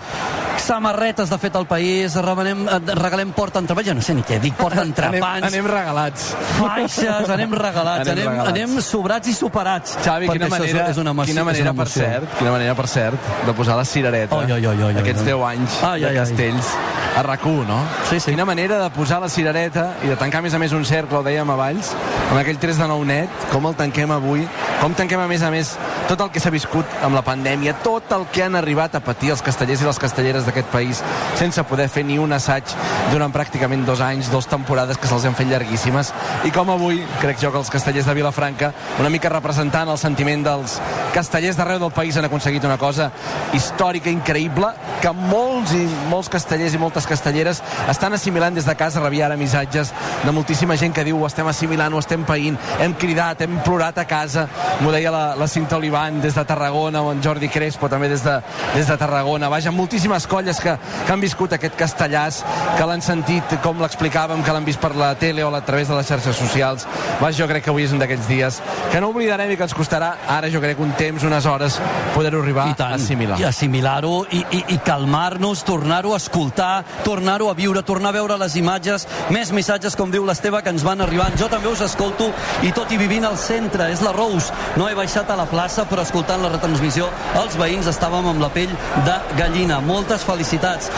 samarretes 0.69 1.31
de 1.33 1.39
Fet 1.41 1.57
al 1.57 1.67
País, 1.67 2.15
regalem, 2.21 2.67
regalem 2.99 3.33
porta 3.33 3.63
entrepans, 3.63 3.89
jo 3.89 3.95
no 3.97 4.05
sé 4.05 4.17
ni 4.19 4.25
què 4.27 4.37
dic, 4.43 4.57
porta 4.59 4.85
entrepans. 4.89 5.47
Anem, 5.49 5.65
anem 5.65 5.71
regalats. 5.73 6.29
Faixes, 6.59 7.33
anem 7.33 7.57
regalats, 7.57 8.05
anem, 8.05 8.13
anem, 8.13 8.33
regalats. 8.35 8.53
anem 8.53 8.85
sobrats 8.85 9.33
i 9.33 9.37
superats. 9.37 9.97
Xavi, 10.05 10.29
quina 10.35 10.51
manera, 10.53 10.89
és, 10.93 11.01
una 11.01 11.17
emoció, 11.17 11.33
quina 11.33 11.47
manera 11.49 11.75
per 11.81 11.89
cert, 11.95 12.39
quina 12.39 12.55
manera 12.55 12.77
per 12.79 12.89
cert 12.91 13.33
de 13.47 13.57
posar 13.57 13.81
la 13.81 13.89
cirereta. 13.89 14.37
Oi, 14.37 14.59
oi, 14.59 14.67
oi, 14.75 14.83
oi, 14.91 14.97
Aquests 15.05 15.25
oi. 15.25 15.33
10 15.33 15.47
anys 15.55 15.83
Ai, 15.83 16.01
de 16.05 16.13
ai, 16.13 16.25
ai. 16.27 16.98
A 17.19 17.23
RAC1, 17.25 17.67
no? 17.67 17.79
Sí, 18.09 18.21
sí. 18.21 18.31
Quina 18.31 18.45
manera 18.45 18.79
de 18.79 18.91
posar 18.95 19.21
la 19.21 19.29
cirereta 19.29 19.97
i 20.05 20.09
de 20.13 20.17
tancar 20.17 20.39
a 20.39 20.47
més 20.47 20.55
a 20.55 20.61
més 20.63 20.73
un 20.77 20.85
cercle, 20.87 21.19
ho 21.19 21.27
dèiem 21.27 21.51
a 21.51 21.57
Valls, 21.59 21.91
amb 22.29 22.39
aquell 22.39 22.61
3 22.63 22.79
de 22.79 22.87
9 22.87 23.09
net, 23.09 23.47
com 23.51 23.67
el 23.67 23.75
tanquem 23.75 24.13
avui, 24.15 24.47
com 24.79 24.95
tanquem 24.95 25.19
a 25.19 25.27
més 25.27 25.43
a 25.43 25.51
més 25.51 25.75
tot 26.09 26.21
el 26.23 26.31
que 26.31 26.41
s'ha 26.41 26.53
viscut 26.55 26.87
amb 27.05 27.19
la 27.19 27.25
pandèmia, 27.27 27.75
tot 27.83 28.13
el 28.15 28.23
que 28.33 28.45
han 28.45 28.55
arribat 28.57 28.95
a 28.95 29.01
patir 29.05 29.33
els 29.35 29.43
castellers 29.45 29.83
i 29.83 29.89
les 29.89 29.99
castelleres 29.99 30.47
d'aquest 30.47 30.71
país 30.73 31.03
sense 31.37 31.65
poder 31.69 31.89
fer 31.93 32.05
ni 32.07 32.21
un 32.23 32.33
assaig 32.33 32.71
durant 33.13 33.35
pràcticament 33.35 33.83
dos 33.85 34.01
anys, 34.05 34.31
dos 34.33 34.47
temporades 34.49 34.97
que 34.97 35.11
se'ls 35.11 35.27
han 35.29 35.37
fet 35.37 35.51
llarguíssimes 35.51 36.13
i 36.49 36.53
com 36.55 36.71
avui 36.73 37.03
crec 37.21 37.43
jo 37.43 37.51
que 37.53 37.61
els 37.61 37.73
castellers 37.75 38.07
de 38.07 38.15
Vilafranca 38.17 38.71
una 39.03 39.11
mica 39.13 39.33
representant 39.33 39.91
el 39.91 39.99
sentiment 40.01 40.47
dels 40.47 40.79
castellers 41.13 41.59
d'arreu 41.59 41.83
del 41.83 41.93
país 41.93 42.17
han 42.17 42.29
aconseguit 42.31 42.65
una 42.65 42.79
cosa 42.79 43.11
històrica, 43.53 44.09
increïble 44.09 44.71
que 45.03 45.13
molts 45.13 45.75
i 45.77 45.85
molts 46.09 46.31
castellers 46.33 46.79
i 46.79 46.81
moltes 46.81 47.08
castelleres 47.09 47.63
estan 47.91 48.15
assimilant 48.17 48.55
des 48.55 48.69
de 48.69 48.77
casa 48.79 49.01
rebia 49.01 49.27
ara 49.27 49.37
missatges 49.41 49.93
de 50.25 50.33
moltíssima 50.33 50.77
gent 50.77 50.95
que 50.95 51.05
diu 51.05 51.21
ho 51.23 51.27
estem 51.27 51.49
assimilant, 51.49 51.95
ho 51.95 52.03
estem 52.03 52.25
païnt 52.29 52.59
hem 52.79 52.95
cridat, 52.95 53.43
hem 53.43 53.59
plorat 53.65 53.99
a 53.99 54.07
casa 54.09 54.47
m'ho 54.81 54.93
deia 54.95 55.13
la, 55.15 55.25
la 55.39 55.49
Cinta 55.49 55.77
Olivan 55.77 56.21
des 56.23 56.37
de 56.37 56.45
Tarragona 56.45 57.03
o 57.03 57.13
en 57.13 57.23
Jordi 57.25 57.49
Crespo 57.49 57.89
també 57.89 58.09
des 58.09 58.23
de, 58.25 58.39
des 58.75 58.87
de 58.87 58.97
Tarragona, 58.97 59.49
vaja, 59.49 59.73
moltíssimes 59.75 60.27
colles 60.27 60.61
que, 60.61 60.75
que 61.07 61.13
han 61.13 61.21
viscut 61.21 61.55
aquest 61.57 61.77
castellàs 61.79 62.43
que 62.77 62.87
l'han 62.87 63.03
sentit, 63.05 63.57
com 63.65 63.81
l'explicàvem 63.83 64.43
que 64.45 64.55
l'han 64.55 64.67
vist 64.67 64.81
per 64.83 64.95
la 64.99 65.15
tele 65.19 65.45
o 65.45 65.53
a 65.55 65.63
través 65.65 65.89
de 65.89 65.97
les 65.97 66.07
xarxes 66.07 66.37
socials. 66.37 66.87
Vaja, 67.21 67.39
jo 67.41 67.49
crec 67.51 67.65
que 67.65 67.73
avui 67.73 67.87
és 67.87 67.95
un 67.95 68.03
d'aquests 68.03 68.29
dies 68.29 68.61
que 68.93 69.01
no 69.01 69.11
oblidarem 69.13 69.51
i 69.53 69.57
que 69.59 69.67
ens 69.67 69.77
costarà 69.77 70.15
ara 70.29 70.51
jo 70.53 70.61
crec 70.63 70.81
un 70.83 70.93
temps, 70.99 71.25
unes 71.27 71.47
hores 71.47 71.79
poder-ho 72.15 72.43
arribar 72.43 72.69
I 72.73 72.77
tant, 72.79 72.95
a 72.95 73.01
assimilar. 73.01 73.41
I 73.41 73.49
assimilar-ho 73.49 74.15
i, 74.31 74.43
i, 74.59 74.63
i 74.75 74.79
calmar-nos, 74.85 75.65
tornar-ho 75.67 76.15
a 76.15 76.21
escoltar, 76.21 76.85
tornar-ho 77.05 77.51
a 77.51 77.55
viure, 77.55 77.83
tornar 77.83 78.11
a 78.11 78.17
veure 78.19 78.39
les 78.41 78.57
imatges, 78.57 79.07
més 79.35 79.53
missatges, 79.53 79.97
com 79.97 80.11
diu 80.11 80.25
l'Esteve, 80.27 80.63
que 80.63 80.73
ens 80.75 80.85
van 80.87 81.01
arribant. 81.05 81.37
Jo 81.39 81.49
també 81.53 81.71
us 81.71 81.83
escolto 81.85 82.31
i 82.67 82.73
tot 82.77 82.93
i 82.93 82.99
vivint 83.01 83.27
al 83.29 83.39
centre, 83.39 83.91
és 83.93 84.03
la 84.05 84.13
Rose. 84.17 84.53
No 84.77 84.89
he 84.89 84.97
baixat 84.99 85.31
a 85.31 85.37
la 85.39 85.47
plaça, 85.51 85.87
però 85.89 86.05
escoltant 86.05 86.43
la 86.43 86.53
retransmissió, 86.55 87.09
els 87.43 87.57
veïns 87.61 87.89
estàvem 87.91 88.31
amb 88.33 88.43
la 88.43 88.51
pell 88.55 88.75
de 89.07 89.17
gallina. 89.39 89.81
Moltes 89.85 90.25
felicitats. 90.27 90.91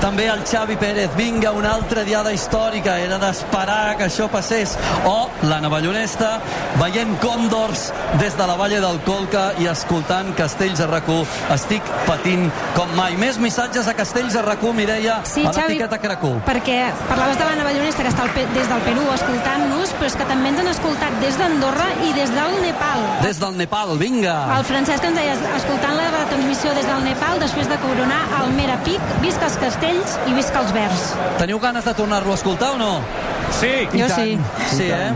També 0.00 0.26
el 0.28 0.42
Xavi 0.44 0.76
Pérez, 0.76 1.14
vinga, 1.16 1.54
una 1.56 1.72
altra 1.78 2.04
diada 2.04 2.32
històrica, 2.34 2.98
era 3.00 3.18
d'esperar 3.22 3.96
que 3.96 4.10
això 4.10 4.28
passés. 4.32 4.76
O 5.08 5.30
la 5.48 5.60
Navallonesta, 5.64 6.36
veient 6.82 7.16
còndors 7.22 7.88
des 8.20 8.36
de 8.36 8.46
la 8.46 8.56
Valle 8.60 8.80
del 8.84 9.00
Colca 9.06 9.48
i 9.62 9.70
escoltant 9.70 10.34
Castells 10.36 10.82
a 10.84 10.90
rac 10.90 11.06
estic 11.54 11.84
patint 12.06 12.48
com 12.74 12.90
mai. 12.98 13.16
Més 13.20 13.38
missatges 13.38 13.88
a 13.88 13.94
Castells 13.96 14.36
a 14.36 14.42
rac 14.42 14.64
Mireia, 14.76 15.20
Sí, 15.36 15.44
a 15.44 15.52
Xavi, 15.52 15.74
l'etiqueta 15.76 15.98
Cracó. 16.00 16.30
perquè 16.46 16.78
parlaves 17.10 17.36
de 17.38 17.44
la 17.44 17.54
Navallonesta 17.60 18.02
que 18.02 18.08
està 18.08 18.22
al, 18.24 18.30
Pe- 18.32 18.46
des 18.56 18.68
del 18.70 18.80
Perú 18.86 19.02
escoltant-nos, 19.12 19.92
però 20.00 20.06
és 20.08 20.16
que 20.16 20.24
també 20.30 20.48
ens 20.48 20.60
han 20.62 20.68
escoltat 20.72 21.18
des 21.20 21.36
d'Andorra 21.36 21.88
i 22.08 22.12
des 22.16 22.32
del 22.32 22.56
Nepal. 22.64 23.04
Des 23.22 23.38
del 23.42 23.56
Nepal, 23.60 23.96
vinga! 24.00 24.36
El 24.56 24.64
Francesc 24.64 25.04
ens 25.04 25.18
deia, 25.20 25.34
escoltant 25.58 25.94
la 26.00 26.24
transmissió 26.30 26.72
des 26.74 26.86
del 26.88 27.04
Nepal, 27.04 27.38
després 27.40 27.68
de 27.68 27.76
coronar 27.84 28.22
el 28.42 28.52
Merapic, 28.56 29.00
visca 29.20 29.44
els 29.50 29.58
castells 29.60 30.16
i 30.26 30.32
visca 30.32 30.60
els 30.64 30.72
verds. 30.72 31.12
Teniu 31.38 31.60
ganes 31.60 31.84
de 31.84 31.92
tornar-lo 31.94 32.32
a 32.32 32.34
escoltar 32.40 32.70
o 32.72 32.78
no? 32.78 33.00
Sí. 33.60 33.86
Jo 33.92 34.08
sí. 34.08 34.38
Sí, 34.72 34.88
eh? 34.90 35.12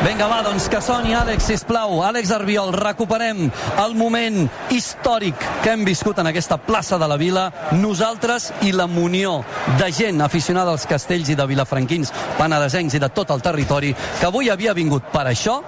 Vinga, 0.00 0.26
va, 0.26 0.40
doncs 0.42 0.64
que 0.72 0.80
soni 0.82 1.12
Àlex, 1.14 1.44
sisplau. 1.46 2.00
Àlex 2.02 2.32
Arbiol, 2.34 2.72
recuperem 2.74 3.44
el 3.84 3.94
moment 3.94 4.40
històric 4.74 5.38
que 5.62 5.74
hem 5.76 5.84
viscut 5.86 6.18
en 6.18 6.30
aquesta 6.30 6.58
plaça 6.58 6.98
de 6.98 7.06
la 7.06 7.18
Vila, 7.20 7.44
nosaltres 7.78 8.48
i 8.66 8.72
la 8.74 8.88
munió 8.90 9.36
de 9.78 9.92
gent 9.94 10.24
aficionada 10.24 10.74
als 10.74 10.88
castells 10.90 11.30
i 11.30 11.38
de 11.38 11.46
vilafranquins, 11.46 12.10
penedesencs 12.40 12.98
i 12.98 13.02
de 13.02 13.12
tot 13.14 13.30
el 13.30 13.44
territori, 13.44 13.94
que 14.18 14.26
avui 14.26 14.50
havia 14.50 14.74
vingut 14.74 15.12
per 15.14 15.28
això, 15.30 15.60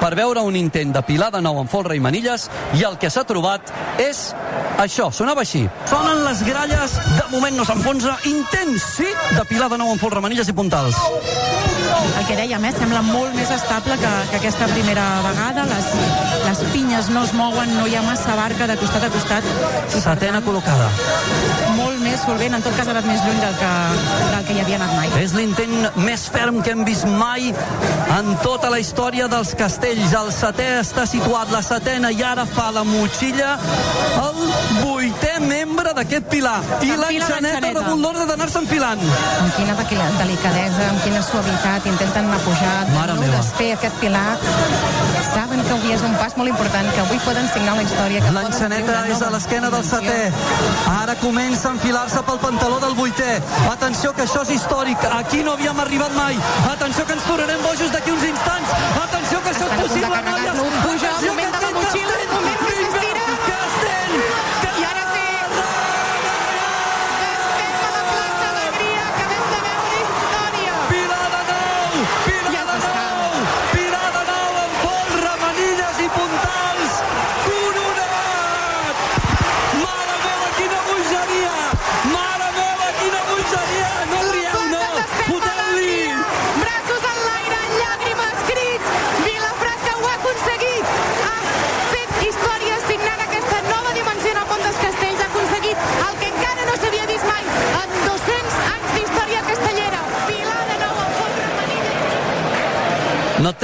per 0.00 0.14
veure 0.16 0.40
un 0.40 0.56
intent 0.56 0.96
de 0.96 1.04
pilar 1.04 1.28
de 1.34 1.42
nou 1.44 1.60
en 1.60 1.68
folre 1.68 1.94
i 1.98 2.00
manilles, 2.00 2.48
i 2.80 2.86
el 2.88 2.96
que 2.98 3.12
s'ha 3.12 3.26
trobat 3.28 3.74
és 4.00 4.30
això, 4.78 5.10
sonava 5.12 5.42
així. 5.44 5.64
Sonen 5.90 6.24
les 6.26 6.42
gralles, 6.46 6.96
de 7.18 7.26
moment 7.32 7.56
no 7.56 7.66
s'enfonsa, 7.68 8.16
intent, 8.28 8.76
sí, 8.80 9.08
de 9.36 9.44
pilar 9.50 9.70
de 9.72 9.80
nou 9.82 9.92
en 9.92 10.00
folre, 10.00 10.22
manilles 10.24 10.48
i 10.48 10.56
puntals. 10.56 10.98
El 12.18 12.26
que 12.26 12.36
dèiem, 12.36 12.64
eh, 12.64 12.72
sembla 12.76 13.02
molt 13.04 13.34
més 13.36 13.50
estable 13.52 13.96
que, 14.00 14.10
que 14.30 14.38
aquesta 14.38 14.68
primera 14.70 15.04
vegada. 15.26 15.64
Les, 15.68 15.88
les 16.46 16.62
pinyes 16.72 17.10
no 17.12 17.24
es 17.26 17.32
mouen, 17.36 17.72
no 17.76 17.86
hi 17.86 17.96
ha 17.96 18.02
massa 18.06 18.36
barca 18.38 18.66
de 18.70 18.76
costat 18.80 19.06
a 19.06 19.10
costat. 19.12 19.48
Setena 19.92 20.42
col·locada. 20.44 20.88
Molt 21.76 22.00
més 22.02 22.22
solvent, 22.24 22.56
en 22.56 22.64
tot 22.64 22.76
cas 22.78 22.88
ha 22.88 22.94
anat 22.94 23.08
més 23.08 23.22
lluny 23.26 23.40
del 23.42 23.56
que, 23.60 23.72
del 24.34 24.46
que 24.48 24.56
hi 24.56 24.62
havia 24.64 24.80
anat 24.80 24.94
mai. 24.98 25.12
És 25.22 25.36
l'intent 25.36 25.88
més 26.06 26.26
ferm 26.32 26.62
que 26.64 26.74
hem 26.74 26.84
vist 26.88 27.08
mai 27.08 27.52
en 28.18 28.32
tota 28.44 28.70
la 28.72 28.80
història 28.82 29.28
dels 29.32 29.54
castells. 29.58 30.16
El 30.22 30.32
setè 30.34 30.68
està 30.80 31.06
situat, 31.08 31.52
la 31.52 31.62
setena, 31.66 32.12
i 32.12 32.22
ara 32.24 32.46
fa 32.48 32.70
la 32.74 32.86
motxilla 32.88 33.56
el 34.22 34.42
vuitè 34.80 35.38
membre 35.40 35.92
d'aquest 35.94 36.28
pilar. 36.32 36.60
I 36.82 36.92
l'enxaneta 36.96 37.66
ha 37.66 37.72
rebut 37.72 37.98
l'ordre 38.00 38.26
d'anar-se 38.26 38.58
enfilant. 38.58 39.00
amb 39.42 39.54
quina 39.56 39.74
delicadesa, 40.18 40.88
amb 40.90 41.02
quina 41.04 41.22
suavitat 41.22 41.86
intenten 41.86 42.26
anar 42.26 42.40
pujat, 42.46 42.88
Mare 42.94 43.14
no 43.14 43.20
meva. 43.20 43.36
desfer 43.36 43.72
aquest 43.72 43.94
pilar. 44.00 44.36
Saben 45.32 45.62
que 45.64 45.72
avui 45.72 45.92
és 45.92 46.02
un 46.02 46.14
pas 46.20 46.36
molt 46.36 46.48
important, 46.50 46.86
que 46.92 47.00
avui 47.00 47.18
poden 47.24 47.48
signar 47.54 47.76
la 47.76 47.82
història. 47.82 48.20
L'enxaneta 48.36 49.06
és 49.08 49.22
a 49.22 49.30
l'esquena 49.30 49.70
del 49.70 49.84
setè. 49.84 50.30
Ara 51.02 51.14
comença 51.16 51.68
a 51.68 51.72
enfilar-se 51.72 52.22
pel 52.22 52.38
pantaló 52.38 52.78
del 52.80 52.94
vuitè. 52.94 53.40
Atenció, 53.70 54.12
que 54.12 54.22
això 54.26 54.42
és 54.42 54.50
històric. 54.50 54.98
Aquí 55.20 55.42
no 55.42 55.52
havíem 55.52 55.78
arribat 55.80 56.12
mai. 56.12 56.36
Atenció, 56.70 57.06
que 57.06 57.14
ens 57.14 57.24
tornarem 57.24 57.62
bojos 57.62 57.90
d'aquí 57.92 58.10
uns 58.10 58.24
instants. 58.24 58.68
Atenció, 59.06 59.42
que 59.42 59.50
això 59.50 59.64
Estan 59.64 59.78
és 59.80 59.86
possible, 59.86 60.22
noies. 60.30 60.56
Puja, 60.82 61.12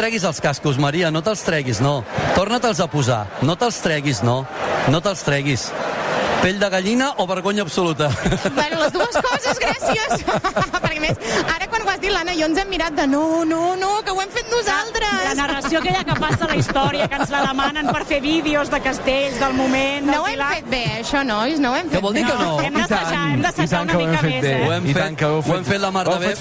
treguis 0.08 0.24
els 0.24 0.38
cascos, 0.40 0.78
Maria, 0.80 1.10
no 1.12 1.20
te'ls 1.20 1.42
treguis, 1.44 1.82
no. 1.84 1.98
Torna-te'ls 2.32 2.80
a 2.80 2.86
posar. 2.88 3.26
No 3.44 3.58
te'ls 3.60 3.82
treguis, 3.84 4.22
no. 4.24 4.38
No 4.88 5.02
te'ls 5.04 5.20
treguis. 5.26 5.68
Pell 6.38 6.56
de 6.62 6.68
gallina 6.70 7.10
o 7.18 7.26
vergonya 7.26 7.62
absoluta? 7.66 8.08
Bueno, 8.58 8.78
les 8.80 8.92
dues 8.92 9.16
coses, 9.20 9.58
gràcies. 9.60 10.24
Perquè 10.84 11.00
més, 11.02 11.18
ara 11.44 11.66
quan 11.68 11.84
ho 11.84 11.90
has 11.92 12.00
dit, 12.00 12.12
l'Anna 12.14 12.32
i 12.32 12.40
jo 12.40 12.46
ens 12.48 12.60
hem 12.62 12.70
mirat 12.72 12.96
de 12.96 13.04
no, 13.10 13.44
no, 13.44 13.74
no, 13.76 13.90
que 14.06 14.14
ho 14.14 14.22
hem 14.22 14.32
fet 14.32 14.48
nosaltres. 14.52 15.18
La 15.26 15.34
narració 15.36 15.82
aquella 15.82 16.04
que 16.08 16.16
passa 16.22 16.46
a 16.46 16.50
la 16.52 16.56
història, 16.62 17.08
que 17.10 17.20
ens 17.20 17.32
la 17.34 17.42
demanen 17.50 17.90
per 17.92 18.04
fer 18.08 18.22
vídeos 18.24 18.72
de 18.72 18.80
castells, 18.84 19.36
del 19.42 19.56
moment... 19.58 20.08
No 20.08 20.22
ho 20.22 20.30
hem 20.30 20.44
fet 20.54 20.70
bé, 20.72 20.82
això, 21.02 21.24
nois, 21.26 21.60
no 21.60 21.74
ho 21.74 21.78
hem 21.78 21.90
fet 21.90 21.98
Què 21.98 22.04
vol 22.06 22.16
dir 22.16 22.24
que 22.24 22.38
no? 22.38 22.52
Hem 22.64 22.80
d'assajar, 22.80 23.24
hem 23.34 23.44
d'assajar 23.44 23.82
una 23.84 24.00
mica 24.00 24.22
més, 24.24 24.48
eh? 24.54 24.56
Ho 24.64 24.72
hem 24.78 24.88
fet, 24.88 25.26
ho 25.28 25.58
hem 25.58 25.68
fet 25.68 25.82
la 25.84 25.92
mar 25.98 26.06
de 26.08 26.18
bé. 26.22 26.32